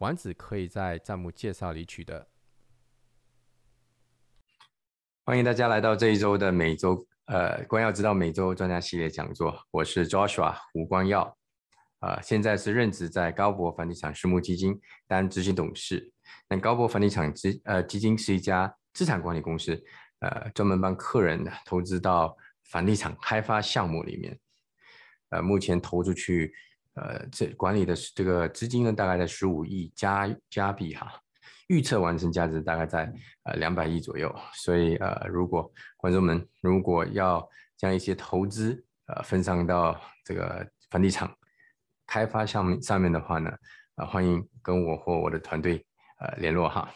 [0.00, 2.26] 丸子可以在弹幕介绍里取得。
[5.24, 11.36] 欢迎大家来到这一周的每周呃光耀之道每周专家系列讲座，我是 Joshua 胡光耀，
[11.98, 16.10] 啊，现在是任职在高博房地产私募基金担执行董事。
[16.48, 19.84] 那高博房地产基呃基金是一家资产管理公司。
[20.20, 24.38] 呃，专门帮客人投资到房地产开发项目里面，
[25.30, 26.54] 呃，目前投出去，
[26.94, 31.12] 呃，这管理的这个资金呢，大概在十五亿加加币哈，
[31.68, 33.12] 预测完成价值大概在
[33.44, 34.34] 呃两百亿左右。
[34.54, 41.32] 所以呃，如果观众们如果要将一些投资呃分散到这个房地产
[42.06, 43.50] 开发项目上面的话呢，
[43.94, 45.86] 呃，欢迎跟我或我的团队
[46.18, 46.92] 呃联络哈。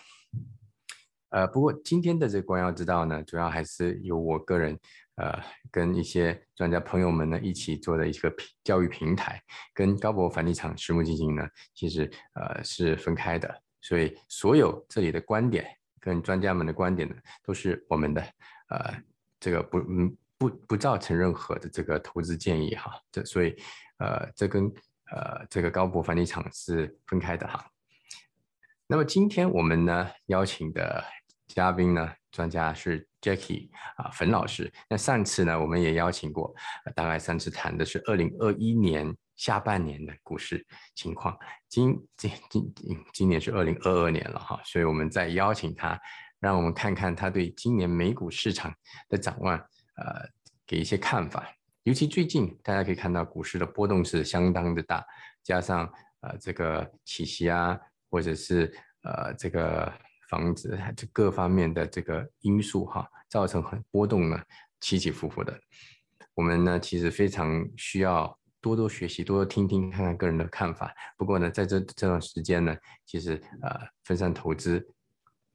[1.30, 4.78] 呃，不过今天的这个光耀之道呢，主要还是由我个人，
[5.16, 9.40] 呃，跟一些专家朋友们呢一起做的一个平教育平台，
[9.72, 15.66] 跟高博房地产私募基金呢，其实呃是分开的，所以所有这里的观点
[16.00, 18.22] 跟专家们的观点呢，都是我们的，
[18.68, 18.94] 呃，
[19.38, 23.56] 这个不嗯不不造成任何的这个投资建议哈，这所以
[23.98, 24.64] 呃这跟
[25.12, 27.64] 呃这个高博房地产是分开的哈。
[28.86, 31.04] 那么今天我们呢邀请的。
[31.46, 32.10] 嘉宾呢？
[32.32, 34.70] 专家是 Jackie 啊，冯老师。
[34.86, 36.55] 那上次呢，我们也邀请过，
[36.94, 40.62] 大概上次谈的是二零二一年下半年的股市
[40.94, 41.34] 情况。
[41.70, 45.98] 今今今今今年是二零二二年了哈，所以我们再邀请他，
[46.39, 48.70] 让我们看看他对今年美股市场
[49.08, 50.28] 的展望，呃，
[50.67, 51.51] 给一些看法。
[51.84, 55.02] 尤其最近大家可以看到股市的波动是相当的大，
[55.42, 55.90] 加上
[56.20, 57.80] 呃这个起息啊，
[58.11, 58.70] 或者是
[59.02, 59.90] 呃这个。
[60.34, 64.42] 房子这各方面的这个因素哈，造成很波动呢，
[64.80, 65.56] 起起伏伏的。
[66.34, 70.92] 我们呢，其实非常需要多多学习，多多听听看看个人的看法。
[71.17, 74.84] 不过呢，在这这段时间呢，其实呃，分散投资，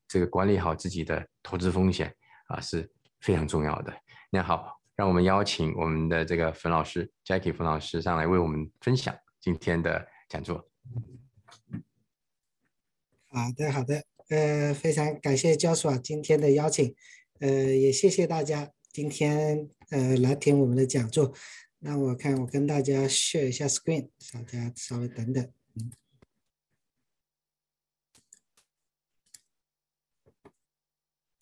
[0.08, 2.16] 这个管理好自己的投资风险
[2.48, 3.94] 啊，是非常重要的。
[4.30, 10.66] 那好，让我们邀请我们的这个冯老师，Jackie 冯老师上来为我们分享今天的讲座。
[13.28, 14.06] 好的，好的。
[14.30, 16.96] 呃，非常感谢教授啊今天的邀请，
[17.40, 21.34] 呃，也谢谢大家今天呃来听我们的讲座。
[21.80, 25.44] 那我看我跟大家 share 一下 screen，大家稍微等等。
[25.74, 25.92] 嗯，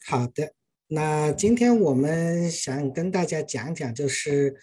[0.05, 0.53] 好的，
[0.87, 4.55] 那今天我们想跟大家讲讲，就是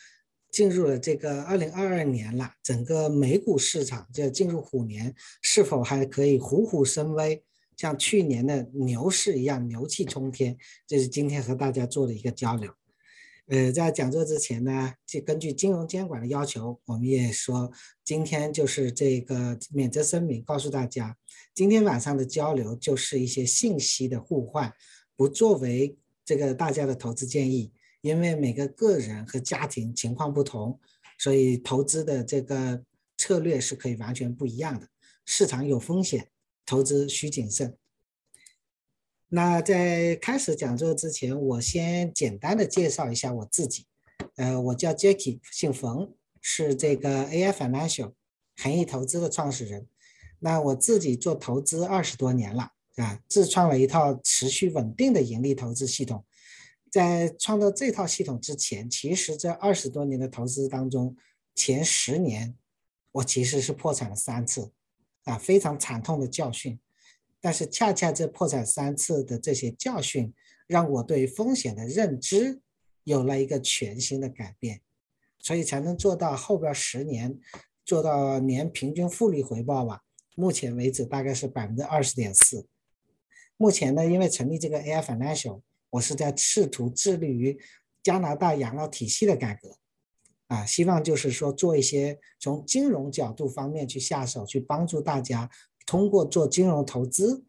[0.50, 7.44] 进入了这个二零二二年了，整个美股市场就进入虎年，是否还可以虎虎生威？
[7.76, 12.72] 像去年的牛市一样牛气冲天，这是今天和大家做的一个交流。
[13.46, 17.70] 呃，在讲座之前呢，就根据金融监管的要求，我们也说
[18.02, 21.14] 今天就是这个免责声明，告诉大家，
[21.54, 24.72] 今天晚上的交流就是一些信息的互换，
[25.14, 27.70] 不作为这个大家的投资建议，
[28.00, 30.80] 因为每个个人和家庭情况不同，
[31.18, 32.82] 所以投资的这个
[33.18, 34.88] 策略是可以完全不一样的，
[35.26, 36.28] 市场有风险。
[36.66, 37.76] 投资需谨慎。
[39.28, 43.86] 那在开始讲座之前，我先简单的介绍一下我自己。
[44.36, 48.12] 呃，我叫 Jackie，姓冯，是这个 AI Financial
[48.56, 49.88] 恒益投资的创始人。
[50.38, 56.24] 那我自己做投资二十多年了，啊，自创了一套持续稳定的盈利投资系统。
[56.90, 61.16] 在创造这套系统之前，其实这二十多年的投资当中，
[61.54, 62.56] 前十年
[63.10, 64.70] 我其实是破产了三次。
[65.24, 66.78] 啊，非常惨痛的教训，
[67.40, 70.32] 但是恰恰这破产三次的这些教训，
[70.66, 72.60] 让我对风险的认知
[73.04, 74.80] 有了一个全新的改变，
[75.38, 77.38] 所以才能做到后边十年
[77.84, 80.00] 做到年平均复利回报吧。
[80.36, 82.66] 目前为止大概是百分之二十点四。
[83.56, 85.60] 目前呢，因为成立这个 AI Financial，
[85.90, 87.58] 我是在试图致力于
[88.02, 89.78] 加拿大养老体系的改革。
[90.48, 95.48] 啊，希望就是说做一些从金融角度方面去下手，去帮助大家
[95.86, 97.44] 通过做金融投资，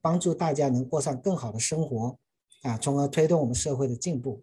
[0.00, 2.18] 帮助大家能过上更好的生活，
[2.62, 4.42] 啊，从而推动我们社会的进步。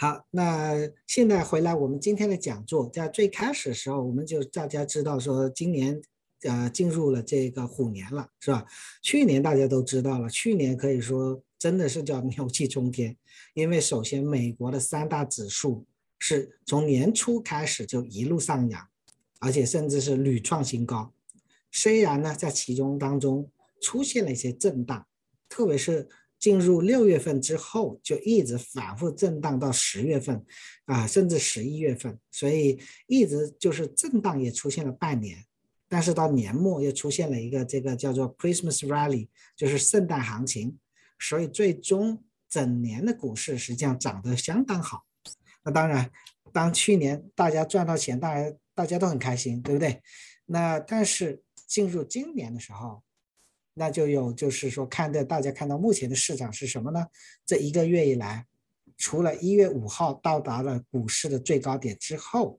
[0.00, 0.74] 好，那
[1.06, 6.00] 现在回来我们今天的讲座，在最开始的时候，我们就大家知道说，今年
[6.42, 8.64] 呃进入了这个虎年了，是吧？
[9.02, 13.16] 去年大家都知道了，去年可以说真的是叫牛气冲天，
[13.54, 15.84] 因为首先美国的三大指数
[16.18, 18.88] 是从年初开始就一路上扬，
[19.40, 21.12] 而且甚至是屡创新高。
[21.70, 23.50] 虽然呢，在其中当中
[23.80, 25.06] 出现了一些震荡，
[25.48, 26.08] 特别是。
[26.40, 30.46] 进入六月份之后，就一直反复震荡到十月份，
[30.84, 32.78] 啊，甚至十一月份，所以
[33.08, 35.44] 一直就是震荡也出现了半年，
[35.88, 39.26] 但是到年末又出现了一个这个叫做 Christmas Rally，
[39.56, 40.78] 就是圣诞行情，
[41.18, 45.07] 所以最终整年的股市实际上涨得相当好。
[45.68, 46.10] 那当然，
[46.50, 50.00] 当去年大家赚到钱，当然大家都很开心，对不对？
[50.46, 53.02] 那但是进入今年的时候。
[53.74, 57.06] 那就有，就是说，看的大家看到目前的市场是什么呢？
[57.46, 58.44] 这一个月以来，
[58.96, 62.58] 除了一月五号到达了股市的最高点之后，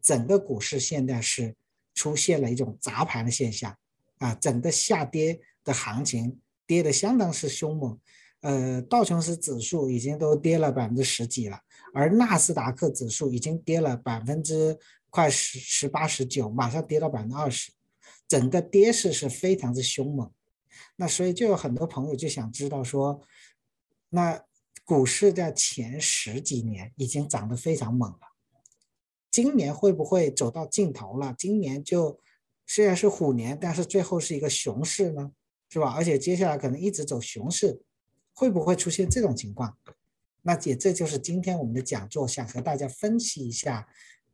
[0.00, 1.56] 整个股市现在是
[1.92, 3.76] 出现了一种砸盘的现象，
[4.18, 7.98] 啊，整个下跌的行情跌得相当是凶猛，
[8.42, 11.60] 呃，道琼斯指数已经都跌了百分之十几了，
[11.92, 14.78] 而纳斯达克指数已经跌了百分之
[15.10, 17.72] 快十十八十九，马上跌到百分之二十，
[18.28, 20.30] 整个跌势是非常之凶猛。
[20.96, 23.22] 那所以就有很多朋友就想知道说，
[24.10, 24.44] 那
[24.84, 28.20] 股市在前十几年已经涨得非常猛了，
[29.30, 31.34] 今年会不会走到尽头了？
[31.38, 32.20] 今年就
[32.66, 35.32] 虽然是虎年，但是最后是一个熊市呢，
[35.68, 35.92] 是吧？
[35.92, 37.82] 而且接下来可能一直走熊市，
[38.32, 39.76] 会不会出现这种情况？
[40.42, 43.88] 那也这就是今天我们的讲座，想和大家分析一下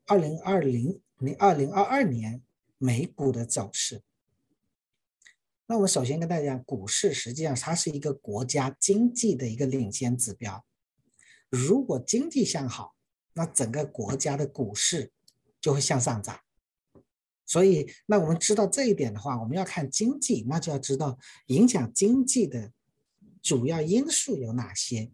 [0.06, 2.42] 二零二零零二零二二年
[2.78, 4.02] 美股的走势。
[5.66, 10.64] 那我们首先跟大家讲，股市实际上它是一个国家经济的一个领先指标。
[11.50, 12.94] 如果经济向好，
[13.32, 15.10] 那整个国家的股市
[15.60, 16.38] 就会向上涨。
[17.44, 22.72] 所以，那我们知道这一点的话，我们要看经济，那就要知道影响经济的
[23.42, 25.10] 主要因素有哪些。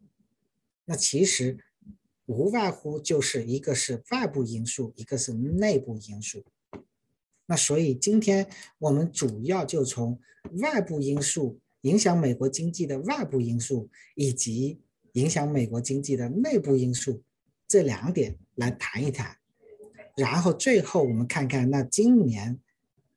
[0.85, 1.59] 那其实
[2.27, 6.45] 无外乎就是一个是外部因素，一个是内部因素。
[7.47, 8.49] 那所以今天
[8.79, 10.19] 我们主要就从
[10.61, 14.81] 外部因素影响美国经济的外部因素，以及
[15.13, 17.23] 影响美国经济的内部因素
[17.69, 19.37] 这两点来谈一谈，
[20.17, 22.59] 然后最后我们看看那今年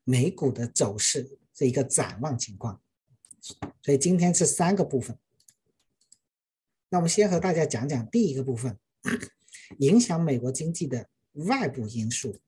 [0.04, 2.80] 美股的走势这一个展望情况。
[3.82, 5.16] 所以今天是三个部分。
[6.88, 8.78] 那我们先和大家讲讲第一个部分，
[9.78, 12.40] 影响美国经济的外部因素。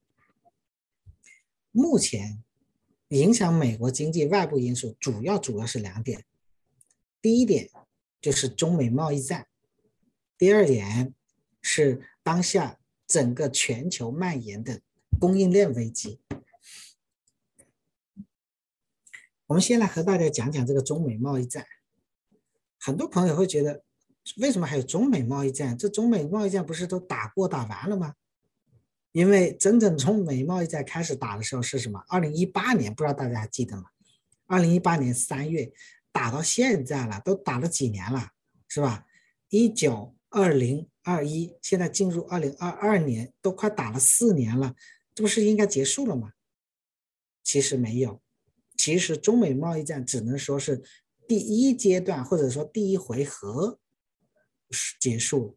[1.72, 2.42] 目前
[3.08, 6.24] 影响美国经济外部因素主要主要是两点，
[7.20, 7.70] 第一点
[8.20, 9.48] 就是中美贸易战，
[10.36, 11.14] 第二点
[11.60, 14.80] 是当下整个全球蔓延的
[15.18, 16.20] 供应链危机。
[19.46, 21.66] 我们先来和大家讲讲这个中美贸易战。
[22.78, 23.82] 很多朋友会觉得，
[24.36, 25.76] 为什么还有中美贸易战？
[25.76, 28.14] 这中美贸易战不是都打过打完了吗？
[29.12, 32.04] 因为真正从美贸易战开始打的时候是什么？
[32.08, 33.84] 二零一八年，不知道大家还记得吗？
[34.46, 35.72] 二零一八年三月
[36.12, 38.32] 打到现在了，都打了几年了，
[38.68, 39.06] 是吧？
[39.48, 44.74] 一九、二零、二一，现在进入二零二二年，都快打了四年了，
[45.14, 46.32] 这不是应该结束了吗？
[47.42, 48.20] 其实没有，
[48.76, 50.82] 其实中美贸易战只能说是
[51.26, 53.78] 第一阶段，或者说第一回合
[55.00, 55.56] 结束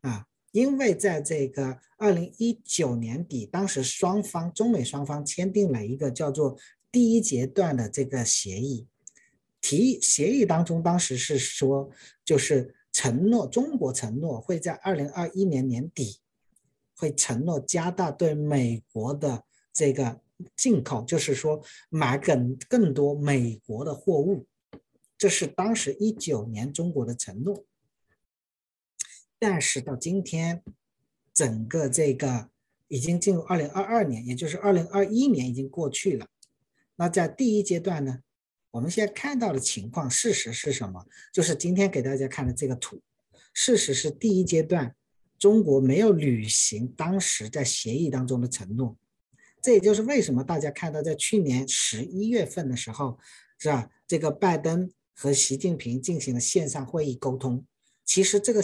[0.00, 0.26] 啊。
[0.52, 6.56] 因为在这个二零一九年底，当时双方中美双方签订了一个叫做
[6.90, 8.86] 第一阶段的这个协议，
[9.60, 11.90] 提协议当中，当时是说，
[12.24, 16.20] 就是承诺中国承诺会在二零二一年年底，
[16.94, 20.22] 会承诺加大对美国的这个
[20.56, 24.46] 进口，就是说买更更多美国的货物，
[25.18, 27.65] 这是当时一九年中国的承诺。
[29.38, 30.62] 但是到今天，
[31.34, 32.48] 整个这个
[32.88, 36.26] 已经进入二零二二年，也就是二零二一年已经过去了。
[36.96, 38.20] 那在第一阶段呢，
[38.70, 41.06] 我们现在看到的情况，事实是什么？
[41.34, 43.02] 就是今天给大家看的这个图。
[43.52, 44.94] 事实是第一阶段，
[45.38, 48.96] 中国没有履行当时在协议当中的承诺。
[49.60, 53.18] 这也就是为什么大家看到在去年十一月份的时候，
[53.58, 53.90] 是吧？
[54.06, 57.66] 这个拜登和习近平进行了线上会议沟通。
[58.06, 58.62] 其实这个。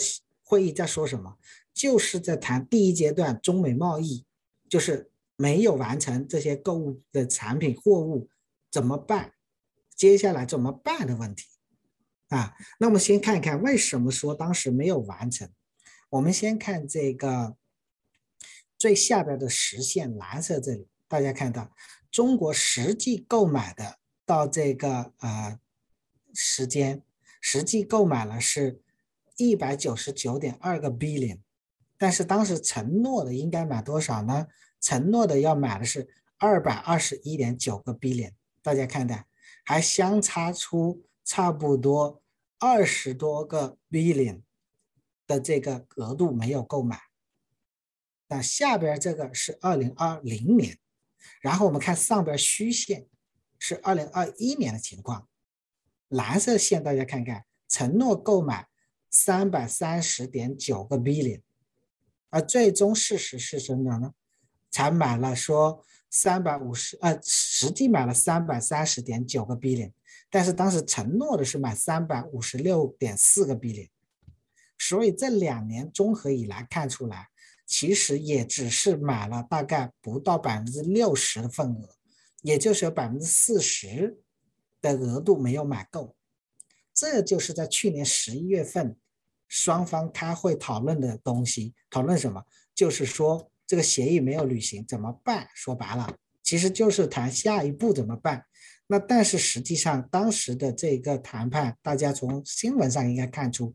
[0.53, 1.39] 会议在说什么？
[1.73, 4.27] 就是在谈第一阶段中美贸易，
[4.69, 8.29] 就是没有完成这些购物的产品货物
[8.71, 9.33] 怎么办？
[9.97, 11.47] 接下来怎么办的问题
[12.29, 12.55] 啊？
[12.79, 15.51] 那我们先看一看为什么说当时没有完成。
[16.11, 17.57] 我们先看这个
[18.77, 21.73] 最下边的实线，蓝色这里，大家看到
[22.11, 25.59] 中国实际购买的到这个呃
[26.35, 27.03] 时间，
[27.41, 28.83] 实际购买了是
[29.37, 31.41] 一百九十九点二个 billion，
[31.99, 34.47] 但是当时承诺的应该买多少呢？
[34.81, 36.09] 承诺的要买的是
[36.39, 39.27] 二百二十一点九个 billion，大家看看，
[39.65, 42.21] 还相差出差不多
[42.59, 44.43] 二十多个 billion
[45.27, 47.01] 的这个额度没有购买。
[48.29, 50.79] 那下边这个是二零二零年，
[51.41, 53.07] 然后我们看上边虚线
[53.59, 55.29] 是二零二一年的情况，
[56.09, 58.67] 蓝色线大家看看，承诺购买
[59.13, 61.41] 三百三十点九个 billion，
[62.31, 64.15] 而最终事实是什么呢？
[64.71, 69.93] 才买了说三百五十，呃，实际买了三百三十点九个 billion，
[70.29, 73.89] 但是当时承诺的是买三百五十六点四个 billion，
[74.77, 77.29] 所以这两年综合以来看出来。
[77.65, 81.97] 其实也只是买了大概不到百分之六十的份额，
[82.43, 84.19] 也就是有百分之四十
[84.83, 86.15] 的额度没有买够。
[86.93, 88.95] 这就是在去年十一月份
[89.53, 91.75] 双方开会讨论的东西。
[91.91, 92.43] 讨论什么？
[92.75, 95.47] 就是说这个协议没有履行怎么办？
[95.55, 98.47] 说白了，其实就是谈下一步怎么办。
[98.87, 103.75] 那但是实际上当时的这个谈判，大家从新闻上应该看出。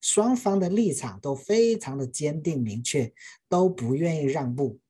[0.00, 3.12] 双方的立场都非常的坚定明确，
[3.48, 4.80] 都不愿意让步，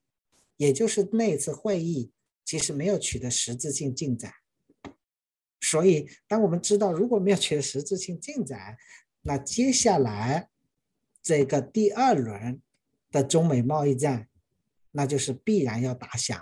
[0.56, 2.10] 也就是那次会议
[2.42, 4.32] 其实没有取得实质性进展。
[5.60, 8.76] 所以，当我们知道如果没有取得实质性进展，
[9.26, 10.48] 那接下来
[11.20, 12.62] 这个第二轮
[13.10, 14.28] 的中美贸易战，
[14.92, 16.40] 那就是必然要打响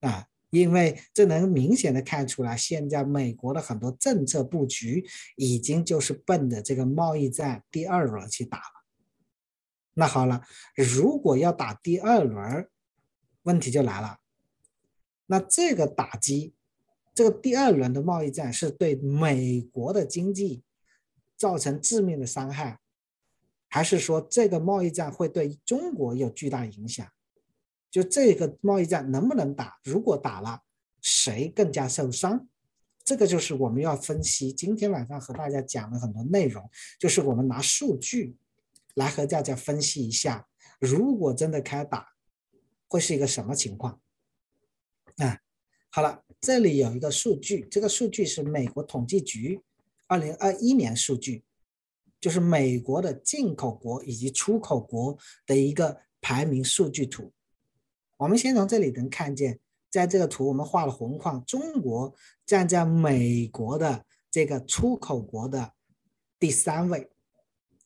[0.00, 0.28] 啊。
[0.50, 5.04] 因为这能明显的看出来，现在美国的很多政策布局
[5.34, 8.84] 已经就是奔着这个贸易战第二轮去打了。
[9.94, 10.42] 那好了，
[10.76, 12.68] 如果要打第二轮，
[13.42, 14.18] 问题就来了。
[15.26, 16.54] 那这个打击，
[17.12, 20.62] 这个第二轮的贸易战是对美国的经济
[21.36, 22.78] 造成致命的伤害，
[23.68, 27.06] 还是说这个贸易战会对中国有巨大影响？
[27.90, 29.78] 就这个贸易战能不能打？
[29.84, 30.62] 如果打了，
[31.00, 32.48] 谁更加受伤？
[33.04, 34.52] 这个就是我们要分析。
[34.52, 38.36] 今天晚上和大家讲了很多内容，就是我们拿数据
[38.94, 40.48] 来和大家分析一下，
[40.80, 42.08] 如果真的开打，
[42.88, 44.00] 会是一个什么情况？
[45.18, 45.38] 啊，
[45.90, 49.60] 好了，这里有一个数据，这个数据是美国统计局
[50.06, 51.44] 二零二一年数据，
[52.20, 57.32] 就是美国的进口国以及出口国的一个排名数据图。
[58.16, 59.58] 我们先从这里能看见，
[59.90, 62.14] 在这个图我们画了红框，中国
[62.46, 65.72] 站在美国的这个出口国的
[66.38, 67.10] 第三位。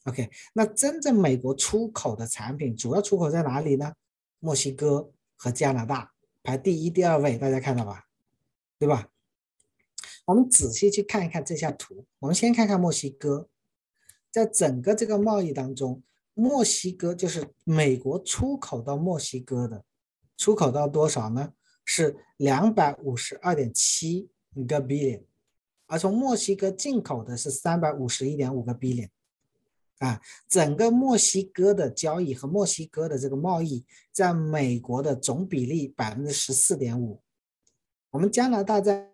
[0.05, 3.93] OK，那真正美国出口的产品主要出口在哪里呢？
[4.39, 8.05] 墨西哥和加拿大排第一、第二位，大家看到吧？
[8.79, 9.09] 对吧？
[10.29, 12.05] 我们仔细去看一看这下图。
[12.19, 13.49] 我们先看看墨西哥，
[14.31, 16.03] 在整个这个贸易当中，
[16.35, 19.83] 墨西哥就是美国出口到墨西哥的。
[20.37, 21.55] 出口到多少呢？
[21.87, 24.29] 是两百五十二点七
[24.67, 25.23] 个 billion，
[25.87, 29.09] 而从墨西哥进口的是三百五十一点五个 billion，
[29.97, 33.83] 啊，整个墨西哥的交易和墨西哥的这个贸易
[34.13, 37.23] 在美国的总比例百分之十四点五，
[38.11, 39.09] 我们加拿大在。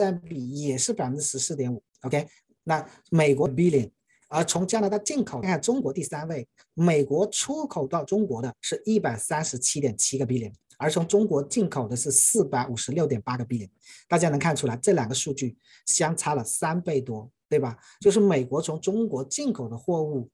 [0.00, 2.26] 占比也是百分之十四点五，OK，
[2.64, 3.90] 那美国 billion，
[4.28, 13.68] 而从加拿大进口看看中国第三位，美国出口到中国的是一百三十七点七个 billion，而从中国进口的是四百五十六点八个 billion，
[14.08, 15.54] 大家能看出来这两个数据
[15.84, 17.76] 相差了三倍多，对吧？
[18.00, 20.30] 就是美国从中国进口的货物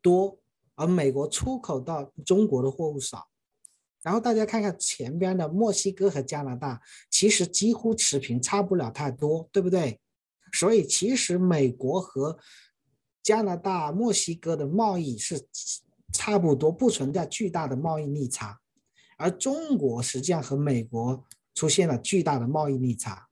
[0.00, 0.38] 多，
[0.74, 3.28] 而美国出口到中国的货物少。
[4.02, 10.00] 然后大家看看前边的墨西哥和加拿大，其实几乎持平，差不了太多，对不对？
[10.52, 12.36] 所以其实美国和
[13.22, 15.46] 加拿大、墨西哥的贸易是
[16.12, 18.58] 差不多，不存在巨大的贸易逆差。
[19.16, 23.28] 而中国实际上和美国出现了巨大的贸易逆差。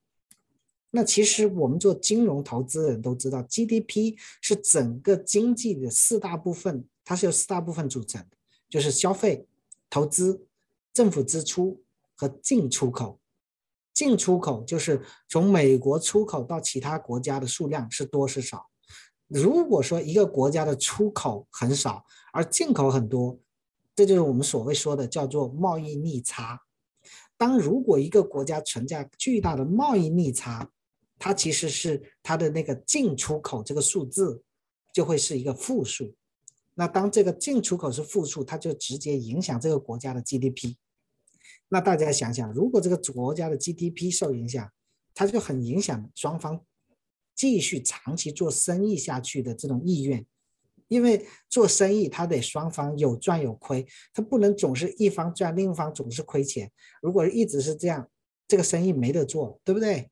[0.92, 8.36] 那其实我们做金融投资人都知道，GDP 是整个经济的四大部分，它是由四大部分组成的，
[8.68, 9.48] 就是消费、
[9.88, 10.46] 投资。
[10.92, 11.82] 政府支出
[12.16, 13.20] 和进出口，
[13.94, 18.66] 进出口就是从美国出口到其他国家的数量是多是少。
[19.26, 23.38] 如果说一个国家的出口很少，而进口很多，
[23.94, 26.60] 这就是我们所谓说的叫做贸易逆差。
[27.36, 30.68] 当如果一个国家存在巨大的贸易逆差，
[31.18, 34.42] 它其实是它的那个进出口这个数字
[34.92, 36.14] 就会是一个负数。
[36.80, 40.76] 那当这个进出口是负数，它就直接影响这个国家的 GDP。
[41.68, 44.66] 那大家想想，如果这个国家的 GDP 受影响，
[45.12, 46.64] 它就很影响双方
[47.34, 50.24] 继续长期做生意下去的这种意愿。
[50.88, 56.72] 因为做生意，它得双方有赚有亏，它不能总是一方赚，另一方总是亏钱。
[57.02, 58.08] 如果一直是这样，
[58.48, 60.08] 这个生意没得做，对不对？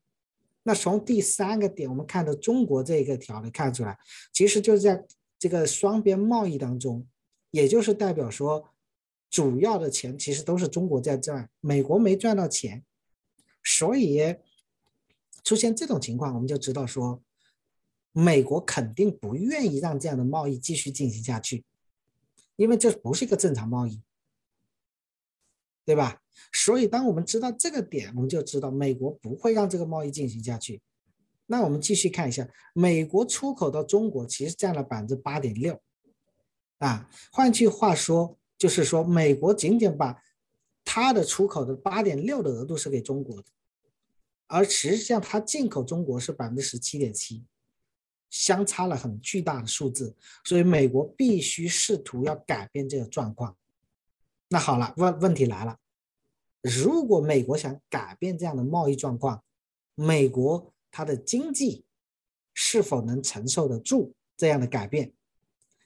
[0.61, 3.97] 那从第三个点，我们看到中国这个条例看出来，
[4.31, 5.03] 其实就是在
[5.39, 7.07] 这个双边贸易当中，
[7.49, 8.69] 也就是代表说，
[9.31, 12.85] 主要的钱其实都是中国在赚，美国没赚到钱，
[13.63, 14.35] 所以
[15.43, 17.23] 出现这种情况，我们就知道说。
[18.11, 21.63] 美国肯定不愿意让这样的贸易继续进行下去，
[22.55, 24.01] 因为这不是一个正常贸易，
[25.85, 26.19] 对吧？
[26.51, 30.81] 所以当我们知道这个点，我们就知道美国不会让这个贸易进行下去。
[31.51, 35.81] 那我们继续看一下，美国出口到中国其实占了百分之八点六，
[36.77, 40.21] 啊，换句话说，就是说美国仅仅把
[40.85, 43.45] 它的出口的八点六的额度是给中国的，
[44.45, 47.43] 而实际上它进口中国是百分之十七点七。
[48.29, 53.57] 相差了很巨大的数字，所以美国必须试图要改变这个状况。
[54.49, 55.75] 那好了，问问题来了，
[56.61, 59.43] 如果美国想改变这样的贸易状况，
[59.95, 61.85] 美国它的经济
[62.53, 65.13] 是否能承受得住这样的改变？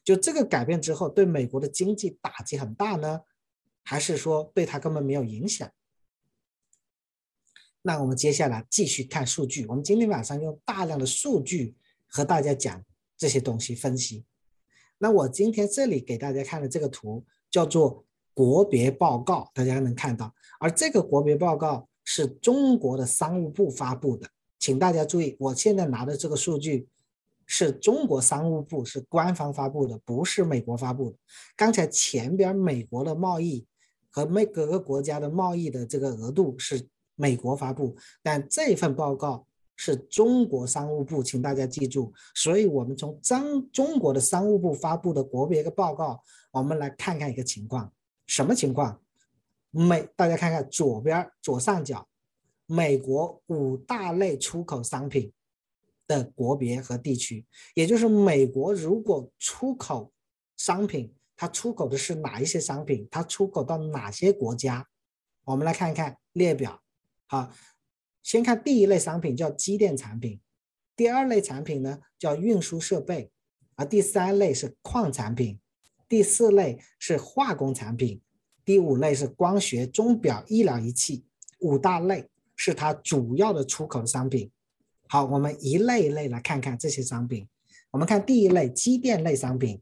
[0.03, 3.21] 就这个改变之后，对美国的经济打击很大呢，
[3.83, 5.69] 还是说对它根本没有影响？
[7.81, 9.65] 那我们接下来继续看数据。
[9.67, 11.75] 我们今天晚上用大量的数据。
[12.15, 12.85] 和大家讲
[13.17, 14.23] 这些东西分析。
[14.99, 18.05] 那我今天这里给大家看的这个图叫做
[18.35, 20.31] 国别报告，大家能看到。
[20.59, 24.29] 而这个国别报告是中国的商务部发布的，
[24.63, 26.87] 请大家注意，我现在拿的这个数据
[27.45, 31.17] 是中国商务部是官方发布的，不是美国发布的。
[31.53, 33.67] 刚才前边美国的贸易
[34.09, 39.45] 和每各个国家的贸易的这个额度是美国发布，但这份报告。
[39.75, 42.13] 是中国商务部，请大家记住。
[42.35, 47.91] 所以，我们从中中国的商务部发布的国别的报告，我们来看看一个情况。
[48.27, 49.01] 什么情况？
[49.71, 52.07] 美，大家看看左边左上角，
[52.65, 55.31] 美国五大类出口商品
[56.07, 60.11] 的国别和地区，也就是美国如果出口
[60.57, 63.07] 商品，它出口的是哪一些商品？
[63.11, 64.87] 它出口到哪些国家？
[65.45, 66.81] 我们来看一看列表。
[67.25, 67.53] 好。
[68.23, 70.39] 先看第一类商品叫机电产品，
[70.95, 73.29] 第二类产品呢叫运输设备，
[73.75, 75.59] 而第三类是矿产品，
[76.07, 78.21] 第四类是化工产品，
[78.63, 81.25] 第五类是光学、钟表、医疗仪器，
[81.59, 84.51] 五大类是它主要的出口商品。
[85.07, 87.47] 好，我们一类一类来看看这些商品。
[87.91, 89.81] 我们看第一类机电类商品，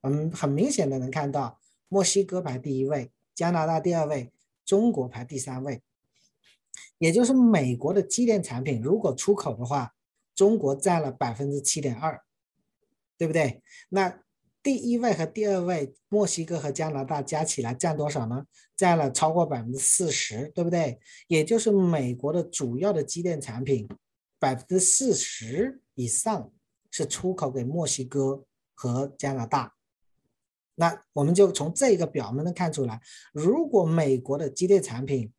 [0.00, 4.32] 我们很明显的能看到墨西哥排第一位，加拿大第二位，
[4.64, 5.82] 中国排第三位。
[6.98, 9.94] 也就是美国的机电产品如果出口的话，
[10.34, 12.22] 中国占了百分之七点二，
[13.18, 13.60] 对不对？
[13.90, 14.20] 那
[14.62, 18.46] 第一位和第二位墨西哥和加拿大加起来占多少呢？
[18.76, 21.00] 占了超过百分之四十，对不对？
[21.26, 23.88] 也就是美国的主要的机电产品
[24.38, 26.52] 百分之四十以上
[26.90, 28.44] 是出口给墨西哥
[28.74, 29.74] 和加拿大。
[30.76, 33.00] 那我们就从这个表我们能看出来，
[33.32, 35.32] 如果美国的机电产品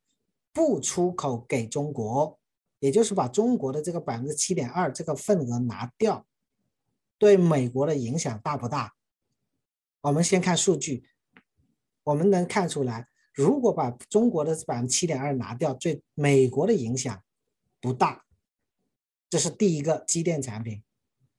[0.52, 2.38] 不出口给中国，
[2.80, 6.26] 也就是把中国的这个百分之七点二这个份额拿掉，
[7.18, 8.94] 对美国的影响大不大？
[10.04, 11.06] 我们先看数据，
[12.04, 17.24] 我们能看出来，如果把中国的百分之七点二拿掉，对美国的影响
[17.80, 18.26] 不大。
[19.30, 20.84] 这是第一个机电产品，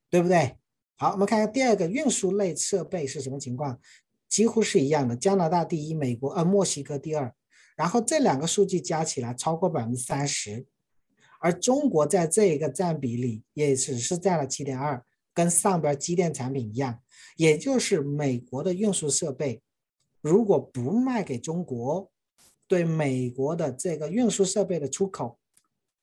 [0.08, 0.56] 对不对？
[0.96, 3.78] 好，我们看看第二个运输类设备是什么情况，
[4.30, 7.34] 几乎是一样的，加拿大第一，美国呃墨西哥第二。
[7.76, 10.64] 然后这两个数据加起来超过百分之三十，
[11.38, 17.02] 而中国在这一个占比里也只是占了七点二，跟上边机电产品一样，
[17.36, 19.62] 也就是美国的运输设备，
[20.20, 22.10] 如果不卖给中国，
[22.66, 25.38] 对美国的这个运输设备的出口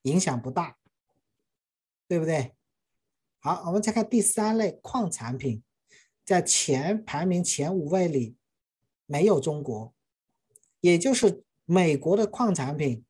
[0.04, 0.78] 影响不大，
[2.08, 2.54] 对不对？
[3.40, 5.64] 好，我们再看第三类矿产品，
[6.24, 8.36] 在前排名前五位里
[9.08, 9.94] 没有中国，
[10.82, 11.44] 也就是。
[11.66, 13.06] 美国的矿产品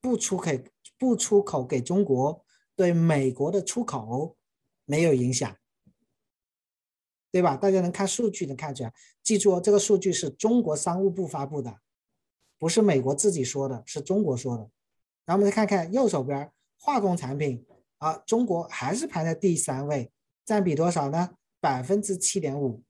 [0.00, 0.64] 不出给
[0.96, 2.42] 不出口给中国，
[2.74, 4.38] 对美国的出口
[4.86, 5.54] 没有影响，
[7.36, 7.54] 对吧？
[7.54, 8.90] 大家能看数据能看出来。
[9.22, 11.76] 记住哦，这个数据是中国商务部发布的，
[12.58, 14.62] 不是美国自己说的，是中国说的。
[15.26, 17.62] 然后我们再看看右手边化工产品，
[17.98, 20.10] 啊，中国还是排在第三位，
[20.46, 21.32] 占比多少呢？
[21.60, 22.82] 百分之七点五。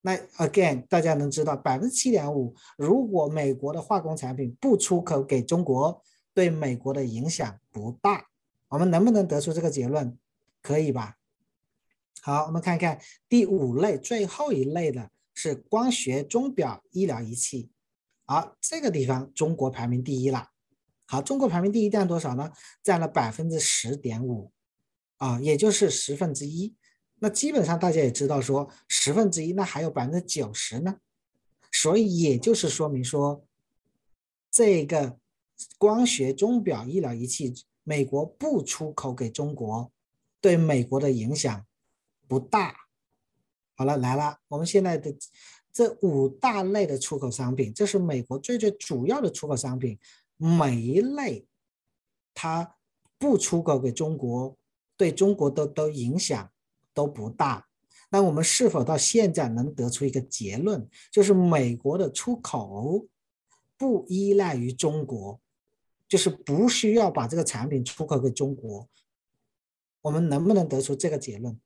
[0.00, 6.02] 那 again，大家能知道百分之七点五，如果美国的化工产品不出口给中国，
[6.32, 8.28] 对美国的影响不大。
[8.68, 10.16] 我们能不能得出这个结论？
[10.62, 11.18] 可以吧？
[12.24, 17.68] 好，我们看看第五类，最后一类的是光学钟表医疗仪器。
[18.24, 20.50] 好，这个地方中国排名第一了。
[21.04, 22.52] 好，中国排名第一占多少呢？
[22.80, 24.52] 占了百分之十点五，
[25.16, 26.76] 啊，也就是十分之一。
[27.18, 30.98] 那基本上大家也知道，说十分之一，那还有百分之九十呢。
[31.72, 33.44] 所以也就是说明说，
[34.48, 35.18] 这个
[35.76, 39.90] 光学钟表医疗仪器，美国不出口给中国，
[40.40, 41.66] 对美国的影响
[42.32, 42.74] 不大。
[43.74, 45.14] 好了，来了，我们现在的
[45.70, 49.98] 这五大类的出口商品，这是美国最最主要的出口商品。
[50.38, 51.46] 每一类，
[52.32, 52.76] 它
[53.18, 54.56] 不出口给中国，
[54.96, 56.50] 对中国都都影响
[56.94, 57.68] 都不大。
[58.08, 63.06] 那我们是否到现在能得出一个结论，就是美国的出口
[63.76, 65.38] 不依赖于中国，
[66.08, 68.88] 就是不需要把这个产品出口给中国？
[70.00, 71.60] 我们能不能得出这个结论？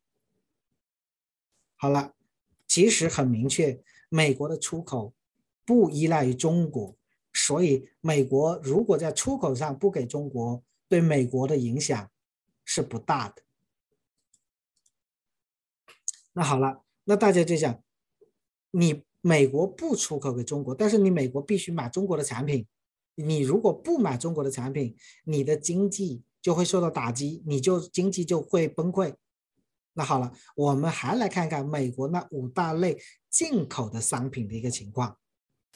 [1.76, 2.14] 好了，
[2.66, 5.14] 其实很明确，美国的出口
[5.64, 6.96] 不依赖于中国。
[7.32, 12.10] 所以，美国如果在出口上不给中国，对美国的影响
[12.64, 13.42] 是不大的。
[16.32, 17.82] 那好了，那大家就讲，
[18.70, 22.66] 你美国不出口给中国，但是你美国必须买中国的产品。
[23.16, 29.14] 你如果不买中国的产品，你的经济就会受到打击，你就经济就会崩溃。
[29.96, 32.96] 那好了，我们还来看看美国那五大类
[33.30, 35.16] 进口的商品的一个情况。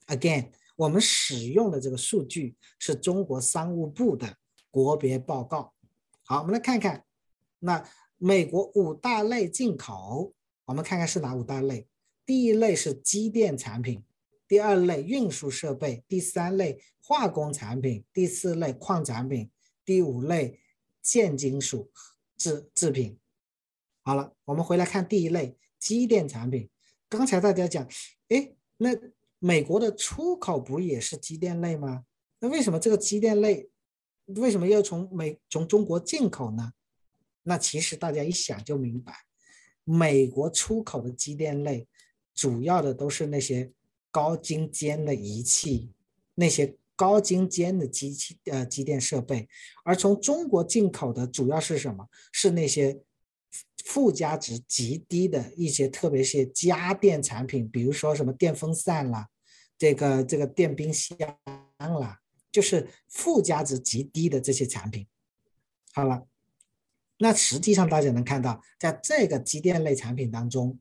[0.07, 0.51] Again。
[0.77, 4.35] 我们使用的这个数据是中国商务部的
[4.71, 5.75] 国别报告。
[6.25, 7.05] 好，我们来看看，
[7.59, 10.33] 那美国五大类进口，
[10.65, 11.87] 我们看看是哪五大类？
[12.25, 14.03] 第一类是机电产品，
[14.49, 19.51] 第二类运输设备，第三类化工产品，第四类矿产品，
[19.85, 20.59] 第五类
[21.03, 21.91] 建金属
[22.39, 23.20] 制制品。
[24.03, 26.69] 好了，我们回来看第一类机电产品。
[27.09, 27.89] 刚才大家讲，
[28.29, 28.91] 哎，那。
[29.43, 32.05] 美国的出口不也是机电类吗？
[32.41, 33.71] 那为什么这个机电类
[34.27, 36.75] 为什么要从美从中国进口呢？
[37.45, 39.15] 那其实大家一想就明白，
[39.83, 41.89] 美国出口的机电类
[42.35, 43.73] 主要的都是那些
[44.11, 45.91] 高精尖的仪器，
[46.35, 49.49] 那些高精尖的机器呃机电设备，
[49.85, 52.07] 而从中国进口的主要是什么？
[52.31, 53.01] 是那些。
[53.85, 59.29] 附加值极低的一些，特别是家电产品，比如说什么电风扇啦，
[59.77, 61.17] 这个这个电冰箱
[61.79, 62.21] 啦，
[62.53, 65.07] 就是附加值极低的这些产品。
[65.93, 66.27] 好了，
[67.19, 70.79] 那实际上大家能看到，在这个机电类产品当中，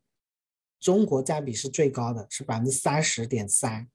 [0.79, 3.89] 中国占比是最高的，是百分之三十点三。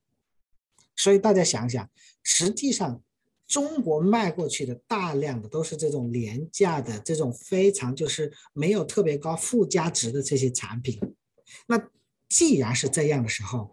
[0.96, 1.90] 所以大家想想，
[2.22, 3.02] 实际上。
[3.46, 10.98] 中国卖过去的大量的都是这种廉价的、这种非常就是没有特别高附加值的这些产品。
[11.66, 11.90] 那
[12.28, 13.70] 既然是这样的时候，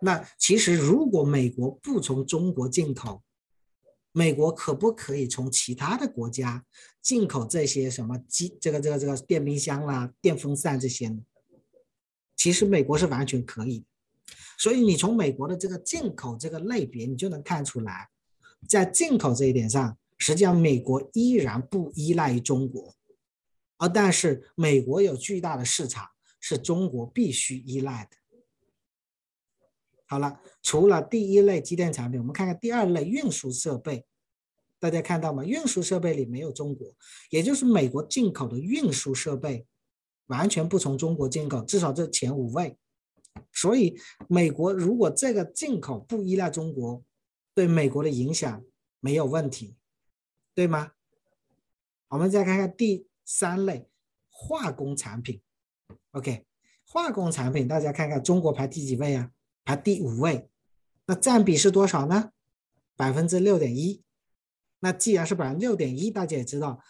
[0.00, 3.22] 那其实如果美国不从中国进口，
[4.12, 6.64] 美国可不可以从其他的国家
[7.00, 11.20] 进口这些什么机、这个、这个、这个电冰箱啦、电风扇这些呢？
[12.36, 13.84] 其实美国是完全可以。
[14.58, 18.08] 所以你从美国的这个进口这个类别，你就能看出来。
[18.68, 22.94] 在进口这一点上，实际上美国依然不依赖于中国，
[23.76, 26.08] 而但是美国有巨大的市场，
[26.40, 28.16] 是中国必须依赖的。
[30.06, 34.04] 好了，除了第一类机电产品，我们看看第二类运输设备，
[34.78, 35.44] 大家看到吗？
[35.44, 36.94] 运输设备里没有中国，
[37.30, 39.66] 也就是美国进口的运输设备
[40.26, 42.76] 完全不从中国进口，至少这前五位。
[43.52, 43.98] 所以
[44.28, 47.02] 美国如果这个进口不依赖中国。
[47.54, 48.64] 对美国的影响
[49.00, 49.76] 没有问题，
[50.54, 50.92] 对吗？
[52.08, 53.88] 我们再看看第三类
[54.28, 55.40] 化工产品。
[56.12, 56.46] OK，
[56.84, 59.30] 化工产品大家看看中国排第几位啊？
[59.64, 60.48] 排第五位。
[61.06, 62.30] 那占比是多少呢？
[62.96, 64.02] 百分之六点一。
[64.80, 66.80] 那既然是百分之六点一，大家也知道，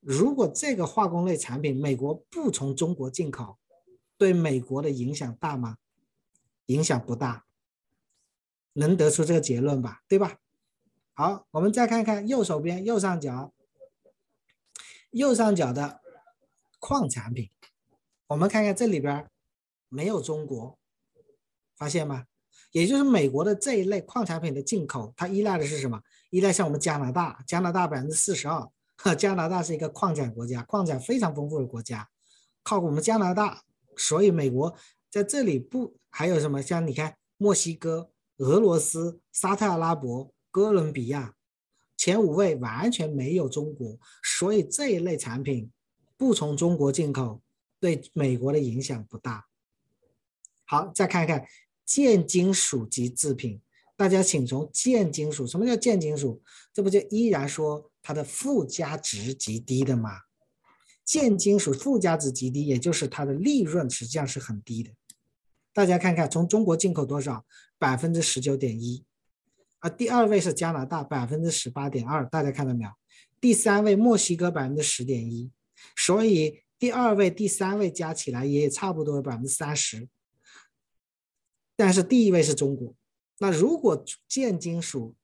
[0.00, 3.58] 如果这个化工类产品美国不从中国进口，
[4.16, 5.78] 对美国的影响大吗？
[6.66, 7.46] 影响不大。
[8.78, 10.38] 能得出这个结论吧，对吧？
[11.14, 13.52] 好，我们再看看右手边右上角，
[15.10, 16.00] 右上角的
[16.78, 17.50] 矿产品，
[18.28, 19.28] 我们看看这里边
[19.88, 20.78] 没有中国，
[21.76, 22.26] 发现吗？
[22.70, 26.00] 也就是美国的这一类矿产品的进口，它依赖的是什么？
[26.30, 28.68] 依赖像我们加拿大，加拿大百分之四十二，
[29.16, 32.08] 加拿大是一个矿产国家，矿产非常丰富的国家，
[32.62, 33.64] 靠我们加拿大，
[33.96, 34.76] 所以美国
[35.10, 36.62] 在这里不还有什么？
[36.62, 41.36] 像你看，墨西哥、俄罗斯、沙特阿拉伯、哥伦比亚，
[41.96, 45.70] 前五位完全没有中国，所以这一类产品
[46.16, 47.40] 不从中国进口，
[47.78, 49.46] 对美国的影响不大。
[50.64, 51.46] 好，再看一看
[51.84, 53.60] 贱金属及制品，
[53.96, 56.42] 大家请从贱金属，什么叫贱金属？
[56.72, 57.90] 这不就依然说。
[58.00, 60.12] 它的附加值极低的吗，
[61.04, 64.90] 贱金属附加值极低，也就是它的利润实际上是很低的。
[65.78, 67.46] 大家看看，从中国进口多少？
[67.78, 69.04] 百分之十九点一，
[69.78, 72.90] 啊，第二位是加拿大，百分之十八点二，大家看到没有？
[73.40, 75.52] 第三位墨西哥百分之十点一，
[75.96, 80.08] 所以第二位、第三位加起来也差不多百分之三十。
[81.76, 82.92] 但是第一位是中国，
[83.38, 85.14] 那如果贱金属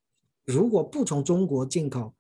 [0.45, 2.15] 如果不从中国进口，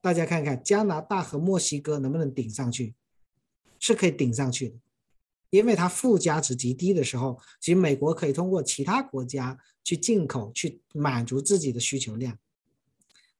[0.00, 2.96] 大家看看加拿大和墨西哥能不能顶上去？
[3.78, 4.76] 是可以顶上去的，
[5.50, 12.38] 因为它附加值极低的时候，其实美国可以通过其他国家去进口，去满足自己的需求量。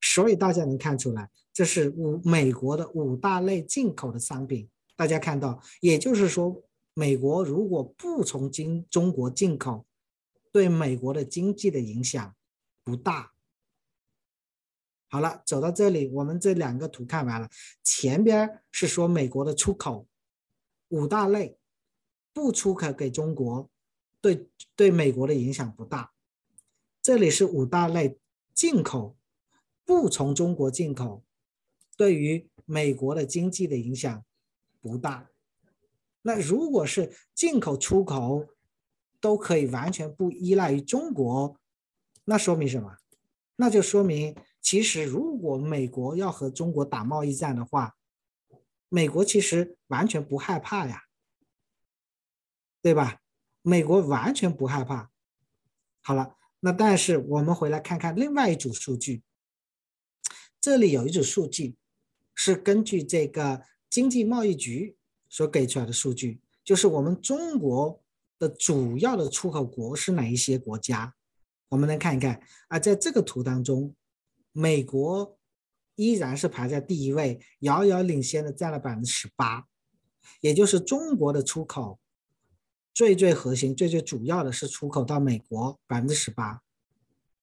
[0.00, 4.68] 所以大家能看出来，这是五美国的五大类进口的商品。
[4.94, 6.62] 大家看到，也就是说，
[6.94, 9.84] 美国如果不从经中国进口，
[10.50, 12.34] 对美国的经济的影响
[12.84, 13.32] 不大。
[15.10, 17.50] 好了，走到这里，我们这两个图看完了。
[17.82, 20.06] 前边是说美国的出口
[20.88, 21.57] 五大类，
[22.38, 23.68] 不出口给中国，
[24.20, 26.12] 对对美国的影响不大。
[27.02, 28.16] 这里是五大类
[28.54, 29.16] 进口，
[29.84, 31.24] 不从中国进口，
[31.96, 34.24] 对于美国的经济的影响
[34.80, 35.28] 不大。
[36.22, 38.46] 那如果是进口出口
[39.20, 41.58] 都可以完全不依赖于中国，
[42.24, 42.98] 那说明什么？
[43.56, 44.36] 那就说明。
[44.60, 47.96] 其实，如果美国要和中国打贸易战的话，
[48.88, 51.02] 美国其实完全不害怕呀，
[52.80, 53.20] 对吧？
[53.62, 55.10] 美国完全不害怕。
[56.00, 59.22] 好了，那但是我们回来看看另外一组数据。
[60.60, 61.76] 这里有一组数据
[62.34, 64.96] 是根据这个经济贸易局
[65.28, 68.02] 所给出来的数据，就是我们中国
[68.38, 71.14] 的主要的出口国是哪一些国家？
[71.68, 73.94] 我们来看一看啊，在这个图当中。
[74.50, 75.38] 美国
[75.94, 79.68] 依然是排在第一位，遥遥领先的占了百分之十八，
[80.40, 82.00] 也就是中国的出口
[82.98, 86.60] 最最核心、最最主要的是出口到美国百分之十八。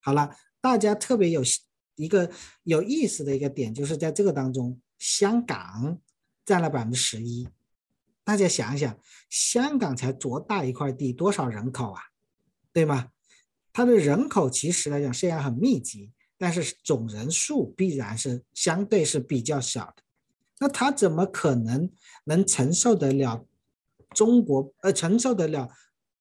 [0.02, 1.42] 好了，大家特别有
[1.96, 2.30] 一个
[2.64, 5.98] 有意思的一个点，就是在这个当中，香港
[6.44, 7.48] 占了百分之十一。
[8.26, 12.02] 大家想一想，香港才多大一块地，多少人口啊，
[12.74, 13.12] 对吗？
[13.72, 16.12] 它的人口其实来讲虽然很密集。
[16.38, 20.04] 但是总人数必然是相对是比较小的，
[20.60, 21.90] 那他怎么可能
[22.26, 23.46] 能承受得了
[24.16, 25.70] 中国呃承受得了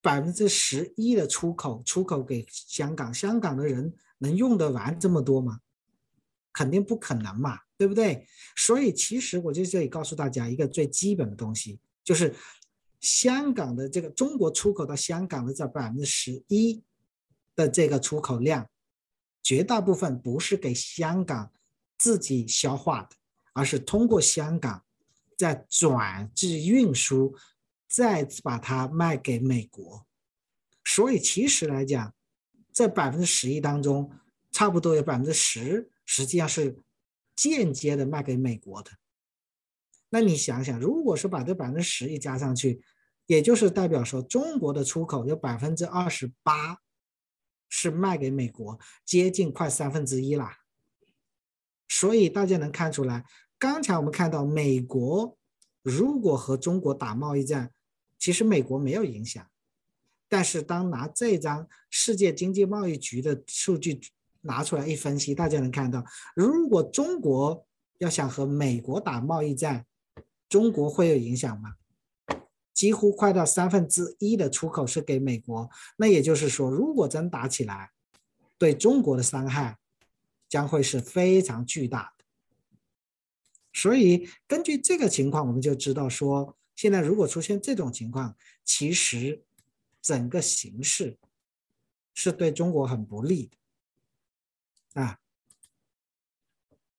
[0.03, 3.15] 百分之十一的出口出口给香港？
[3.15, 5.61] 香港的人能用得完这么多吗？
[6.53, 8.27] 肯定不可能嘛，对不对？
[8.57, 12.35] 所以其实我在这里告诉大家一个最基本的东西，就是
[13.01, 16.83] 香港的这个中国出口到香港的这百分之十一
[17.57, 18.69] 的这个出口量。
[19.43, 21.53] 绝大部分不是给香港
[21.99, 23.11] 自己消化的，
[23.53, 24.83] 而是通过香港
[25.37, 27.37] 再转至运输，
[27.95, 30.07] 再把它卖给美国。
[30.85, 32.15] 所以其实来讲，
[32.73, 34.11] 这百分之十一当中，
[34.51, 36.83] 差不多有百分之十实际上是
[37.37, 38.91] 间接的卖给美国的。
[40.09, 42.83] 那你想想，如果是把这百分之十一加上去，
[43.27, 46.81] 也就是代表说中国的出口有百分之二十八。
[47.77, 50.59] 是卖给美国，接近快三分之一啦。
[51.89, 53.25] 所以大家能看出来，
[53.59, 55.37] 刚才我们看到美国
[55.83, 57.74] 如果和中国打贸易战，
[58.25, 59.47] 其实美国没有影响。
[60.31, 64.01] 但是当拿这张世界经济贸易局的数据
[64.41, 66.03] 拿出来一分析，大家能看到，
[66.35, 67.67] 如果中国
[67.99, 69.85] 要想和美国打贸易战，
[70.49, 71.75] 中国会有影响吗？
[72.73, 77.91] 几乎快到三分之一的出口是给美国，那也就是说，如果真打起来，
[78.57, 79.77] 对中国的伤害
[80.49, 82.25] 将会是非常巨大的。
[83.75, 89.43] 所以根据这个情况，我们就知道说，现在如果出现这种情况，其实
[90.03, 91.19] 整个形势
[92.13, 93.51] 是对中国很不利
[94.95, 95.19] 的啊。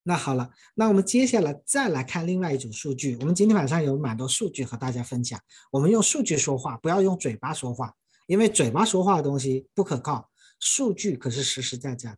[0.07, 3.17] 那好了，那我们接下来再来看另外一组数据。
[3.21, 5.41] 我们今天晚上有蛮多数据和大家分享。
[5.71, 7.95] 我们用数据说话，不要用嘴巴说话，
[8.27, 12.17] 因为嘴巴说话的东西不可靠，数据可是实实在在的。